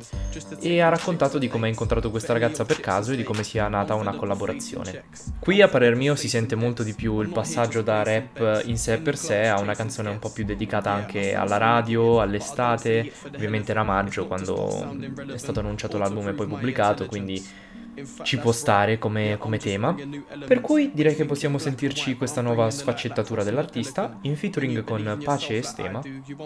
e 0.60 0.80
ha 0.80 0.88
raccontato 0.88 1.38
di 1.38 1.48
come 1.48 1.66
ha 1.66 1.70
incontrato 1.70 2.10
questa 2.10 2.32
ragazza 2.32 2.64
per 2.64 2.80
caso 2.80 3.12
e 3.12 3.16
di 3.16 3.22
come 3.22 3.42
sia 3.42 3.68
nata 3.68 3.94
una 3.94 4.14
collaborazione. 4.14 5.04
Qui 5.38 5.62
a 5.62 5.68
parer 5.68 5.94
mio 5.94 6.14
si 6.14 6.28
sente 6.28 6.54
molto 6.54 6.82
di 6.82 6.92
più 6.92 7.20
il 7.20 7.28
passaggio 7.28 7.82
da 7.82 8.02
rap 8.02 8.62
in 8.66 8.76
sé 8.76 8.98
per 8.98 9.16
sé 9.16 9.48
a 9.48 9.60
una 9.62 9.74
canzone 9.74 10.10
un 10.10 10.18
po' 10.18 10.30
più 10.30 10.44
dedicata 10.44 10.90
anche 10.90 11.34
alla 11.34 11.56
radio, 11.56 12.20
all'estate, 12.20 13.12
ovviamente 13.34 13.70
era 13.70 13.82
maggio 13.82 14.26
quando 14.26 14.96
è 15.32 15.38
stato 15.38 15.60
annunciato 15.60 15.98
l'album 15.98 16.28
e 16.28 16.32
poi 16.32 16.46
pubblicato, 16.46 17.06
quindi 17.06 17.70
ci 18.22 18.38
può 18.38 18.52
stare 18.52 18.98
come, 18.98 19.36
come 19.38 19.58
tema. 19.58 19.94
Per 20.46 20.60
cui 20.60 20.90
direi 20.94 21.14
che 21.14 21.24
possiamo 21.24 21.58
sentirci 21.58 22.16
questa 22.16 22.40
nuova 22.40 22.70
sfaccettatura 22.70 23.44
dell'artista 23.44 24.18
in 24.22 24.36
featuring 24.36 24.82
con 24.84 25.20
Pace 25.22 25.58
e 25.58 25.62
Stema, 25.62 26.00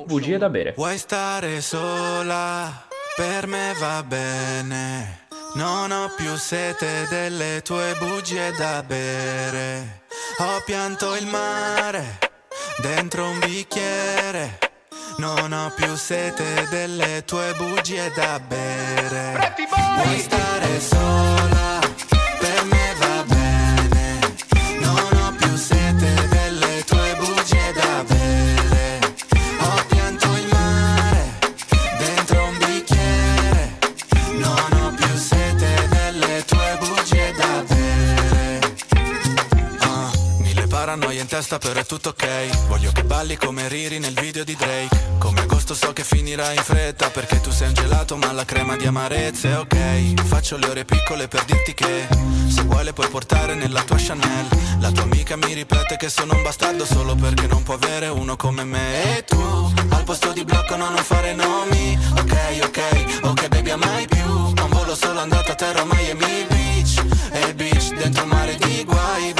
Bugie 0.07 0.39
da 0.39 0.49
bere. 0.49 0.75
Vuoi 0.77 0.99
stare 0.99 1.61
sola? 1.61 2.87
Per 3.15 3.47
me 3.47 3.73
va 3.79 4.03
bene. 4.07 5.25
Non 5.55 5.91
ho 5.91 6.13
più 6.15 6.35
sete 6.37 7.07
delle 7.09 7.63
tue 7.65 7.95
bugie 7.99 8.53
da 8.59 8.83
bere. 8.87 10.03
Ho 10.39 10.63
pianto 10.67 11.15
il 11.17 11.27
mare 11.27 12.26
dentro 12.81 13.29
un 13.29 13.39
bicchiere. 13.39 14.59
Non 15.19 15.53
ho 15.53 15.73
più 15.75 15.95
sete 15.97 16.67
delle 16.71 17.25
tue 17.25 17.55
bugie 17.57 18.13
da 18.15 18.39
bere. 18.39 19.55
Vuoi 19.97 20.19
stare 20.19 20.81
sola? 20.81 21.66
Testa 41.37 41.59
però 41.59 41.79
è 41.79 41.85
tutto 41.85 42.11
ok. 42.11 42.67
Voglio 42.67 42.91
che 42.93 43.05
balli 43.05 43.37
come 43.37 43.69
Riri 43.69 43.99
nel 43.99 44.15
video 44.15 44.43
di 44.43 44.57
Drake. 44.57 45.17
Come 45.19 45.43
agosto 45.43 45.75
so 45.75 45.93
che 45.93 46.03
finirà 46.03 46.53
in 46.53 46.63
fretta 46.63 47.11
Perché 47.11 47.41
tu 47.41 47.51
sei 47.51 47.69
un 47.69 47.75
gelato 47.75 48.17
ma 48.17 48.33
la 48.33 48.47
crema 48.47 48.75
di 48.77 48.87
amarezze 48.87 49.53
ok. 49.53 50.23
Faccio 50.23 50.57
le 50.57 50.67
ore 50.67 50.85
piccole 50.87 51.29
per 51.29 51.45
dirti 51.45 51.75
che 51.75 52.09
Se 52.49 52.63
vuoi 52.63 52.85
le 52.85 52.95
puoi 52.95 53.09
portare 53.09 53.55
nella 53.55 53.83
tua 53.83 53.97
Chanel. 53.99 54.47
La 54.79 54.91
tua 54.91 55.03
amica 55.03 55.37
mi 55.37 55.53
ripete 55.53 55.99
che 55.99 56.09
sono 56.09 56.35
un 56.35 56.43
bastardo 56.43 56.87
Solo 56.87 57.15
perché 57.15 57.47
non 57.47 57.63
può 57.63 57.75
avere 57.75 58.07
uno 58.09 58.37
come 58.37 58.65
me. 58.65 59.19
E 59.19 59.25
tu 59.25 59.39
al 59.91 60.05
posto 60.05 60.33
di 60.33 60.43
blocco 60.43 60.75
no, 60.77 60.89
non 60.89 61.05
fare 61.05 61.35
nomi. 61.35 61.99
Ok 62.19 62.61
ok 62.63 62.81
ok 63.25 63.49
baby 63.49 63.75
mai 63.77 64.07
più. 64.07 64.25
Non 64.25 64.69
volo 64.71 64.95
solo 64.95 65.21
andato 65.21 65.53
a 65.53 65.55
terra 65.55 65.85
Miami 65.85 66.47
Beach. 66.49 67.05
E 67.33 67.55
beach 67.55 67.93
dentro 67.93 68.23
il 68.23 68.29
mare 68.29 68.57
di 68.57 68.85
guai 68.85 69.35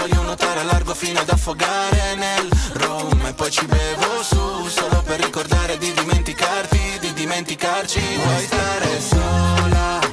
Voglio 0.57 0.61
nuotare 0.61 0.61
a 0.61 0.65
largo 0.65 0.95
fino 0.95 1.21
ad 1.21 1.29
affogare 1.29 2.15
nel 2.15 2.49
room 2.75 3.27
E 3.27 3.33
poi 3.35 3.51
ci 3.51 3.67
bevo 3.67 4.23
su 4.23 4.69
Solo 4.69 5.03
per 5.03 5.21
ricordare 5.21 5.77
di 5.77 5.93
dimenticarti 5.93 6.99
Di 7.01 7.13
dimenticarci. 7.13 8.01
Vuoi 8.01 8.45
stare 8.45 9.01
sola 9.01 10.06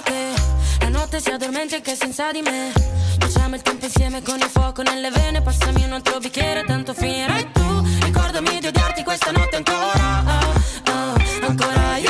aspettando 0.00 0.02
che 0.02 0.34
la 0.80 0.88
notte 0.88 1.20
si 1.20 1.30
addormenti 1.30 1.74
anche 1.74 1.94
senza 1.94 2.32
di 2.32 2.42
me. 2.42 2.72
Facciamo 3.18 3.54
il 3.54 3.62
tempo 3.62 3.84
insieme 3.84 4.22
con 4.22 4.38
il 4.38 4.48
fuoco 4.48 4.82
nelle 4.82 5.10
vene 5.10 5.42
Passami 5.42 5.84
un 5.84 5.92
altro 5.92 6.18
bicchiere 6.18 6.64
tanto 6.64 6.94
finirai 6.94 7.52
tu. 7.52 7.86
Ricordami 8.02 8.58
di 8.60 8.66
odiarti 8.66 9.02
questa 9.02 9.30
notte 9.30 9.56
ancora. 9.56 10.24
Oh, 10.26 10.90
oh, 10.90 11.46
Ancora 11.46 11.96
io 11.98 12.09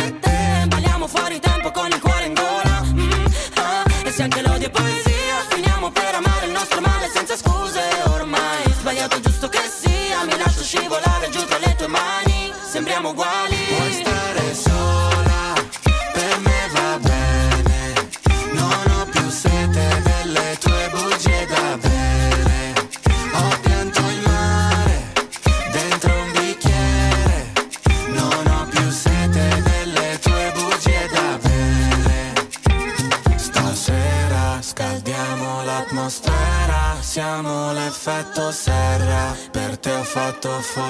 te 40.41 40.49
ho 40.49 40.90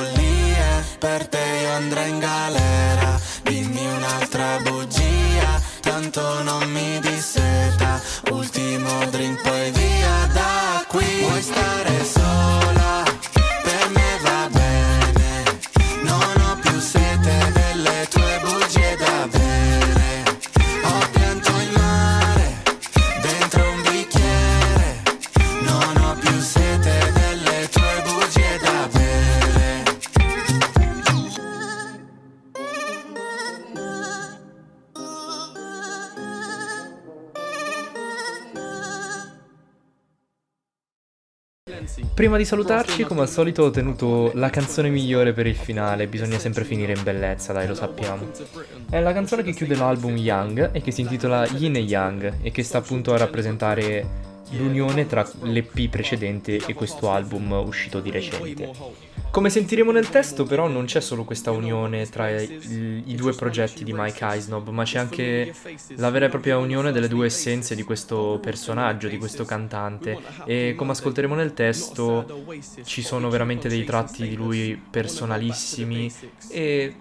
Prima 42.20 42.36
di 42.36 42.44
salutarci, 42.44 43.04
come 43.04 43.22
al 43.22 43.30
solito, 43.30 43.62
ho 43.62 43.70
tenuto 43.70 44.30
la 44.34 44.50
canzone 44.50 44.90
migliore 44.90 45.32
per 45.32 45.46
il 45.46 45.56
finale. 45.56 46.06
Bisogna 46.06 46.38
sempre 46.38 46.64
finire 46.64 46.92
in 46.92 47.02
bellezza, 47.02 47.54
dai, 47.54 47.66
lo 47.66 47.74
sappiamo. 47.74 48.28
È 48.90 49.00
la 49.00 49.14
canzone 49.14 49.42
che 49.42 49.54
chiude 49.54 49.74
l'album 49.74 50.14
Young 50.18 50.68
e 50.74 50.82
che 50.82 50.90
si 50.90 51.00
intitola 51.00 51.46
Yin 51.46 51.76
e 51.76 51.78
Yang 51.78 52.34
e 52.42 52.50
che 52.50 52.62
sta 52.62 52.76
appunto 52.76 53.14
a 53.14 53.16
rappresentare 53.16 54.06
l'unione 54.50 55.06
tra 55.06 55.26
l'EP 55.44 55.88
precedente 55.88 56.60
e 56.66 56.74
questo 56.74 57.10
album 57.10 57.52
uscito 57.52 58.00
di 58.00 58.10
recente. 58.10 58.70
Come 59.30 59.48
sentiremo 59.48 59.92
nel 59.92 60.08
testo, 60.08 60.42
però, 60.42 60.66
non 60.66 60.86
c'è 60.86 61.00
solo 61.00 61.22
questa 61.22 61.52
unione 61.52 62.08
tra 62.08 62.28
i, 62.28 63.14
due 63.14 63.32
progetti 63.32 63.84
di 63.84 63.92
Mike 63.94 64.24
Eisnob, 64.24 64.68
ma 64.70 64.82
c'è 64.82 64.98
anche 64.98 65.54
la 65.96 66.10
vera 66.10 66.26
e 66.26 66.28
propria 66.28 66.58
unione 66.58 66.90
delle 66.90 67.06
due 67.06 67.26
essenze 67.26 67.76
di 67.76 67.84
questo 67.84 68.40
personaggio, 68.42 69.06
di 69.06 69.18
questo 69.18 69.44
cantante. 69.44 70.18
E 70.44 70.74
come 70.76 70.90
ascolteremo 70.90 71.36
nel 71.36 71.54
testo, 71.54 72.44
ci 72.82 73.02
sono 73.02 73.30
veramente 73.30 73.68
dei 73.68 73.84
tratti 73.84 74.28
di 74.28 74.34
lui 74.34 74.80
personalissimi 74.90 76.12
e 76.48 76.94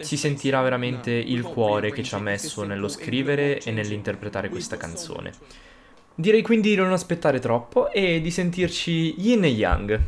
si 0.00 0.16
sentirà 0.16 0.62
veramente 0.62 1.12
il 1.12 1.42
cuore 1.42 1.92
che 1.92 2.02
ci 2.02 2.16
ha 2.16 2.18
messo 2.18 2.64
nello 2.64 2.88
scrivere 2.88 3.60
e 3.60 3.70
nell'interpretare 3.70 4.48
questa 4.48 4.76
canzone. 4.76 5.32
Direi 6.16 6.42
quindi 6.42 6.70
di 6.70 6.76
non 6.76 6.92
aspettare 6.92 7.38
troppo 7.38 7.92
e 7.92 8.20
di 8.20 8.30
sentirci 8.32 9.20
yin 9.20 9.44
e 9.44 9.48
yang. 9.48 10.00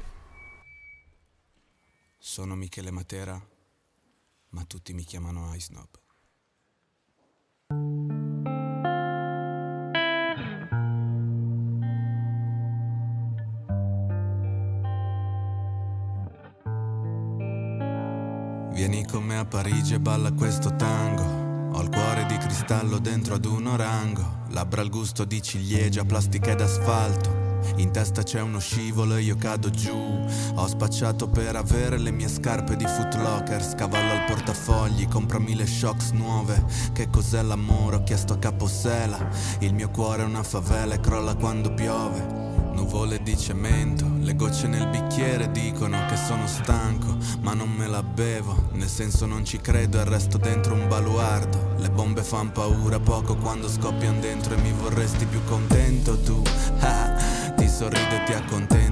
Sono 2.21 2.57
Michele 2.57 2.91
Matera, 2.91 3.41
ma 4.51 4.64
tutti 4.64 4.93
mi 4.93 5.05
chiamano 5.05 5.55
Ice 5.55 5.73
Vieni 18.73 19.07
con 19.07 19.23
me 19.23 19.39
a 19.39 19.45
Parigi 19.45 19.95
e 19.95 20.01
balla 20.01 20.33
questo 20.33 20.75
tango. 20.75 21.77
Ho 21.77 21.83
il 21.83 21.89
cuore 21.89 22.27
di 22.27 22.37
cristallo 22.37 22.99
dentro 22.99 23.35
ad 23.35 23.45
un 23.45 23.66
orango. 23.66 24.43
Labbra 24.49 24.81
al 24.81 24.91
gusto 24.91 25.25
di 25.25 25.41
ciliegia, 25.41 26.05
plastica 26.05 26.51
ed 26.51 26.61
asfalto. 26.61 27.47
In 27.77 27.91
testa 27.93 28.23
c'è 28.23 28.41
uno 28.41 28.59
scivolo 28.59 29.16
e 29.16 29.23
io 29.23 29.37
cado 29.37 29.71
giù. 29.71 30.27
Ho 30.55 30.66
spacciato 30.66 31.29
per 31.29 31.57
avere 31.57 31.99
le 31.99 32.11
mie 32.11 32.29
scarpe 32.29 32.77
di 32.77 32.87
footlocker. 32.87 33.62
Scavallo 33.62 34.12
al 34.12 34.25
portafogli, 34.27 35.09
compro 35.09 35.39
mille 35.39 35.66
shocks 35.66 36.11
nuove. 36.11 36.64
Che 36.93 37.09
cos'è 37.11 37.43
l'amore? 37.43 37.97
Ho 37.97 38.03
chiesto 38.03 38.33
a 38.35 38.39
Capossela. 38.39 39.29
Il 39.61 39.75
mio 39.75 39.91
cuore 39.91 40.23
è 40.23 40.27
una 40.27 40.43
favela 40.43 40.95
e 40.95 41.01
crolla 41.01 41.35
quando 41.35 41.73
piove. 41.75 42.47
Nuvole 42.79 43.21
di 43.25 43.37
cemento, 43.37 44.09
le 44.21 44.37
gocce 44.37 44.69
nel 44.69 44.87
bicchiere 44.87 45.51
dicono 45.51 45.99
che 46.07 46.16
sono 46.16 46.47
stanco, 46.47 47.16
ma 47.41 47.53
non 47.53 47.71
me 47.71 47.89
la 47.89 48.05
bevo, 48.05 48.69
nel 48.75 48.89
senso 48.89 49.27
non 49.27 49.45
ci 49.45 49.61
credo 49.61 49.99
e 49.99 50.05
resto 50.05 50.39
dentro 50.39 50.75
un 50.75 50.87
baluardo. 50.87 51.75
Le 51.79 51.91
bombe 51.91 52.23
fan 52.23 52.53
paura 52.53 53.01
poco 53.01 53.35
quando 53.37 53.69
scoppiano 53.69 54.21
dentro 54.21 54.55
e 54.55 54.61
mi 54.61 54.73
vorresti 54.73 55.27
più 55.27 55.43
contento 55.45 56.21
tu. 56.21 56.41
Ah, 56.79 57.18
ti 57.59 57.68
sorrido 57.68 58.14
e 58.14 58.24
ti 58.24 58.32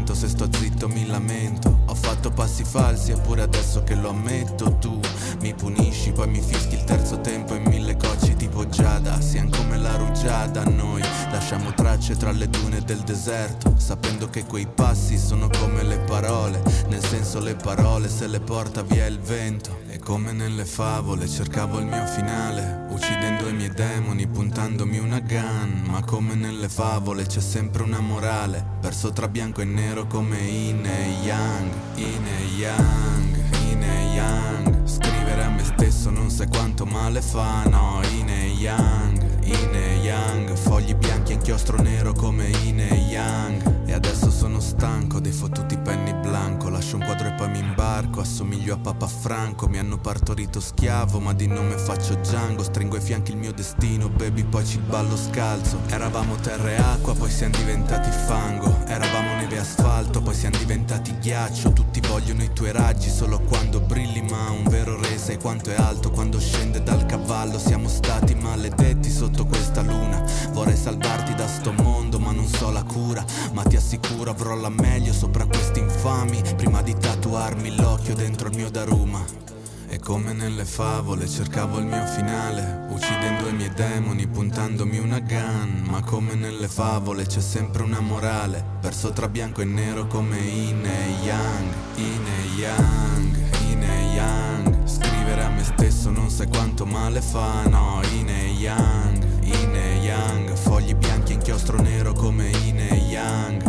accontento, 0.06 0.14
se 0.14 0.28
sto 0.28 0.48
zitto 0.50 0.88
mi 0.88 1.06
lamento. 1.06 1.80
Ho 1.86 1.94
fatto 1.94 2.30
passi 2.30 2.64
falsi 2.64 3.10
eppure 3.10 3.42
adesso 3.42 3.82
che 3.82 3.94
lo 3.94 4.10
ammetto 4.10 4.76
tu 4.78 4.98
mi 5.40 5.54
punisci, 5.54 6.12
poi 6.12 6.28
mi 6.28 6.40
fischi 6.40 6.74
il 6.74 6.84
terzo 6.84 7.20
tempo 7.20 7.54
in 7.54 7.64
mille 7.64 7.96
cocci 7.96 8.36
tipo 8.36 8.68
Giada. 8.68 9.20
Siamo 9.20 9.50
come 9.50 9.78
la 9.78 9.96
rugiada 9.96 10.64
noi, 10.64 11.02
lasciamo 11.30 11.72
tracce 11.74 12.16
tra 12.16 12.30
le 12.30 12.48
dune 12.48 12.80
del 12.80 13.00
deserto, 13.00 13.74
sapendo 13.76 14.28
che 14.28 14.44
quei 14.44 14.66
passi 14.66 15.18
sono 15.18 15.48
come 15.60 15.82
le 15.82 15.98
parole, 15.98 16.62
nel 16.88 17.04
senso 17.04 17.40
le 17.40 17.54
parole 17.54 18.08
se 18.08 18.26
le 18.26 18.40
porta 18.40 18.82
via 18.82 19.06
il 19.06 19.20
vento. 19.20 19.84
E 19.88 19.98
come 19.98 20.32
nelle 20.32 20.64
favole 20.64 21.28
cercavo 21.28 21.78
il 21.78 21.86
mio 21.86 22.06
finale, 22.06 22.86
uccidendo 22.90 23.48
i 23.48 23.54
miei 23.54 23.70
demoni, 23.70 24.26
puntandomi 24.26 24.98
una 24.98 25.20
gun. 25.20 25.84
Ma 25.86 26.02
come 26.04 26.34
nelle 26.34 26.68
favole 26.68 27.26
c'è 27.26 27.40
sempre 27.40 27.82
una 27.82 28.00
morale, 28.00 28.64
perso 28.80 29.12
tra 29.12 29.28
bianco 29.28 29.60
e 29.60 29.64
nero 29.64 29.95
come 30.04 30.36
Yin 30.36 30.84
e 30.84 31.24
Yang, 31.24 31.70
Yin 31.94 32.26
e 32.26 32.44
Yang, 32.58 33.36
Yin 33.64 33.82
e 33.82 34.14
Yang. 34.14 34.86
Scrivere 34.86 35.42
a 35.42 35.48
me 35.48 35.64
stesso 35.64 36.10
non 36.10 36.28
sai 36.28 36.48
quanto 36.48 36.84
male 36.84 37.22
fa, 37.22 37.62
no, 37.64 38.02
Yin 38.10 38.28
e 38.28 38.48
Yang, 38.48 39.44
Yin 39.44 39.74
e 39.74 39.96
Yang. 40.02 40.54
Fogli 40.56 40.94
bianchi 40.94 41.32
e 41.32 41.34
inchiostro 41.36 41.80
nero 41.80 42.12
come 42.12 42.48
Yin 42.48 42.80
e 42.80 42.94
Yang. 43.08 43.76
E 43.86 43.92
adesso 43.92 44.30
sono 44.30 44.58
stanco 44.58 45.20
dei 45.20 45.30
fottuti 45.30 45.76
penny 45.78 46.12
blanco 46.12 46.68
Lascio 46.68 46.96
un 46.96 47.04
quadro 47.04 47.28
e 47.28 47.32
poi 47.34 47.48
mi 47.50 47.60
imbarco 47.60 48.20
Assomiglio 48.20 48.74
a 48.74 48.78
Papa 48.78 49.06
Franco 49.06 49.68
Mi 49.68 49.78
hanno 49.78 49.96
partorito 49.96 50.58
schiavo 50.58 51.20
ma 51.20 51.32
di 51.32 51.46
nome 51.46 51.78
faccio 51.78 52.14
Django 52.14 52.64
Stringo 52.64 52.96
ai 52.96 53.02
fianchi 53.02 53.30
il 53.30 53.36
mio 53.36 53.52
destino 53.52 54.08
Baby 54.08 54.42
poi 54.42 54.66
ci 54.66 54.78
ballo 54.78 55.16
scalzo 55.16 55.78
Eravamo 55.86 56.34
terra 56.34 56.70
e 56.70 56.76
acqua 56.76 57.14
poi 57.14 57.30
siamo 57.30 57.56
diventati 57.56 58.10
fango 58.10 58.84
Eravamo 58.86 59.25
neve 59.46 59.56
e 59.56 59.58
asfalto 59.58 60.20
poi 60.20 60.34
siamo 60.34 60.56
diventati 60.58 61.16
ghiaccio. 61.18 61.72
Tutti 61.72 62.00
vogliono 62.00 62.42
i 62.42 62.52
tuoi 62.52 62.72
raggi 62.72 63.08
solo 63.08 63.38
quando 63.40 63.80
brilli 63.80 64.22
Ma 64.22 64.50
un 64.50 64.64
vero 64.64 65.00
re 65.00 65.16
sai 65.18 65.38
quanto 65.38 65.70
è 65.70 65.76
alto. 65.76 66.10
Quando 66.10 66.38
scende 66.38 66.82
dal 66.82 67.06
cavallo 67.06 67.58
Siamo 67.58 67.88
stati 67.88 68.34
maledetti 68.34 69.10
sotto 69.10 69.46
questa 69.46 69.82
luna. 69.82 70.24
Vorrei 70.50 70.76
salvarti 70.76 71.34
da 71.34 71.46
sto 71.46 71.72
mondo 71.72 72.18
ma 72.18 72.32
non 72.32 72.46
so 72.46 72.70
la 72.70 72.82
cura. 72.82 73.24
Ma 73.52 73.62
ti 73.62 73.76
assicuro 73.76 74.30
avrò 74.30 74.54
la 74.56 74.70
meglio 74.70 75.12
sopra 75.12 75.46
questi 75.46 75.80
infami. 75.80 76.42
Prima 76.56 76.82
di 76.82 76.96
tatuarmi 76.96 77.76
l'occhio 77.76 78.14
dentro 78.14 78.48
il 78.48 78.56
mio 78.56 78.70
Daruma 78.70 79.55
E 79.96 79.98
come 79.98 80.34
nelle 80.34 80.66
favole 80.66 81.26
cercavo 81.26 81.78
il 81.78 81.86
mio 81.86 82.04
finale 82.04 82.84
Uccidendo 82.90 83.48
i 83.48 83.54
miei 83.54 83.70
demoni 83.70 84.26
puntandomi 84.26 84.98
una 84.98 85.20
gun. 85.20 85.86
Ma 85.88 86.02
come 86.02 86.34
nelle 86.34 86.68
favole 86.68 87.24
c'è 87.24 87.40
sempre 87.40 87.82
una 87.82 88.00
morale 88.00 88.62
Perso 88.78 89.12
tra 89.12 89.26
bianco 89.26 89.62
e 89.62 89.64
nero 89.64 90.06
come 90.06 90.36
Yin 90.36 90.84
e 90.84 91.24
Yang 91.24 91.74
Yin 91.94 92.26
e 92.26 92.60
Yang, 92.60 93.36
Yin 93.64 93.82
e 93.82 94.14
Yang. 94.14 94.86
Scrivere 94.86 95.42
a 95.42 95.48
me 95.48 95.64
stesso 95.64 96.10
non 96.10 96.28
sai 96.28 96.48
quanto 96.48 96.84
male 96.84 97.22
fa 97.22 97.62
No, 97.66 98.02
Yin 98.12 98.28
e 98.28 98.50
Yang, 98.50 99.24
Yin 99.44 99.74
e 99.74 99.96
Yang. 100.00 100.56
Fogli 100.56 100.94
bianchi 100.94 101.32
e 101.32 101.34
inchiostro 101.36 101.80
nero 101.80 102.12
come 102.12 102.50
Yin 102.50 102.80
e 102.80 102.96
Yang 102.96 103.65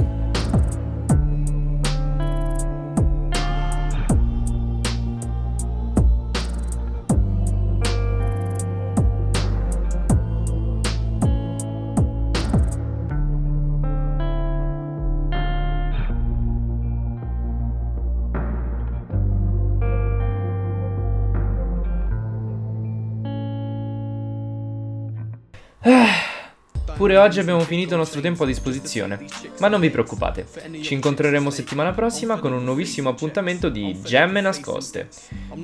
Pure 27.07 27.19
oggi 27.19 27.39
abbiamo 27.39 27.61
finito 27.61 27.93
il 27.93 27.99
nostro 27.99 28.19
tempo 28.19 28.43
a 28.43 28.45
disposizione, 28.45 29.27
ma 29.59 29.69
non 29.69 29.79
vi 29.79 29.89
preoccupate, 29.89 30.45
ci 30.81 30.93
incontreremo 30.93 31.49
settimana 31.49 31.93
prossima 31.93 32.37
con 32.37 32.51
un 32.51 32.65
nuovissimo 32.65 33.07
appuntamento 33.07 33.69
di 33.69 34.01
Gemme 34.01 34.41
Nascoste. 34.41 35.07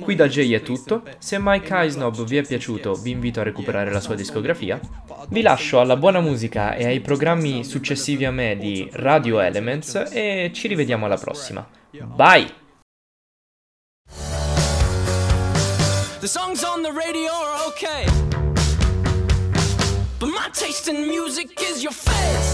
Qui 0.00 0.14
da 0.14 0.26
Jay 0.26 0.52
è 0.52 0.62
tutto, 0.62 1.02
se 1.18 1.36
Mike 1.38 1.74
Eisnob 1.74 2.24
vi 2.24 2.38
è 2.38 2.42
piaciuto 2.46 2.94
vi 2.94 3.10
invito 3.10 3.40
a 3.40 3.42
recuperare 3.42 3.92
la 3.92 4.00
sua 4.00 4.14
discografia, 4.14 4.80
vi 5.28 5.42
lascio 5.42 5.80
alla 5.80 5.98
buona 5.98 6.20
musica 6.20 6.76
e 6.76 6.86
ai 6.86 7.00
programmi 7.00 7.62
successivi 7.62 8.24
a 8.24 8.30
me 8.30 8.56
di 8.56 8.88
Radio 8.92 9.38
Elements 9.38 9.96
e 10.10 10.50
ci 10.54 10.66
rivediamo 10.66 11.04
alla 11.04 11.18
prossima. 11.18 11.68
Bye! 11.90 12.50
The 16.20 16.26
songs 16.26 16.62
on 16.62 16.80
the 16.80 16.90
radio 16.90 17.30
are 17.30 17.66
okay. 17.66 18.23
But 20.18 20.28
my 20.28 20.48
taste 20.52 20.88
in 20.88 21.08
music 21.08 21.60
is 21.60 21.82
your 21.82 21.92
face. 21.92 22.53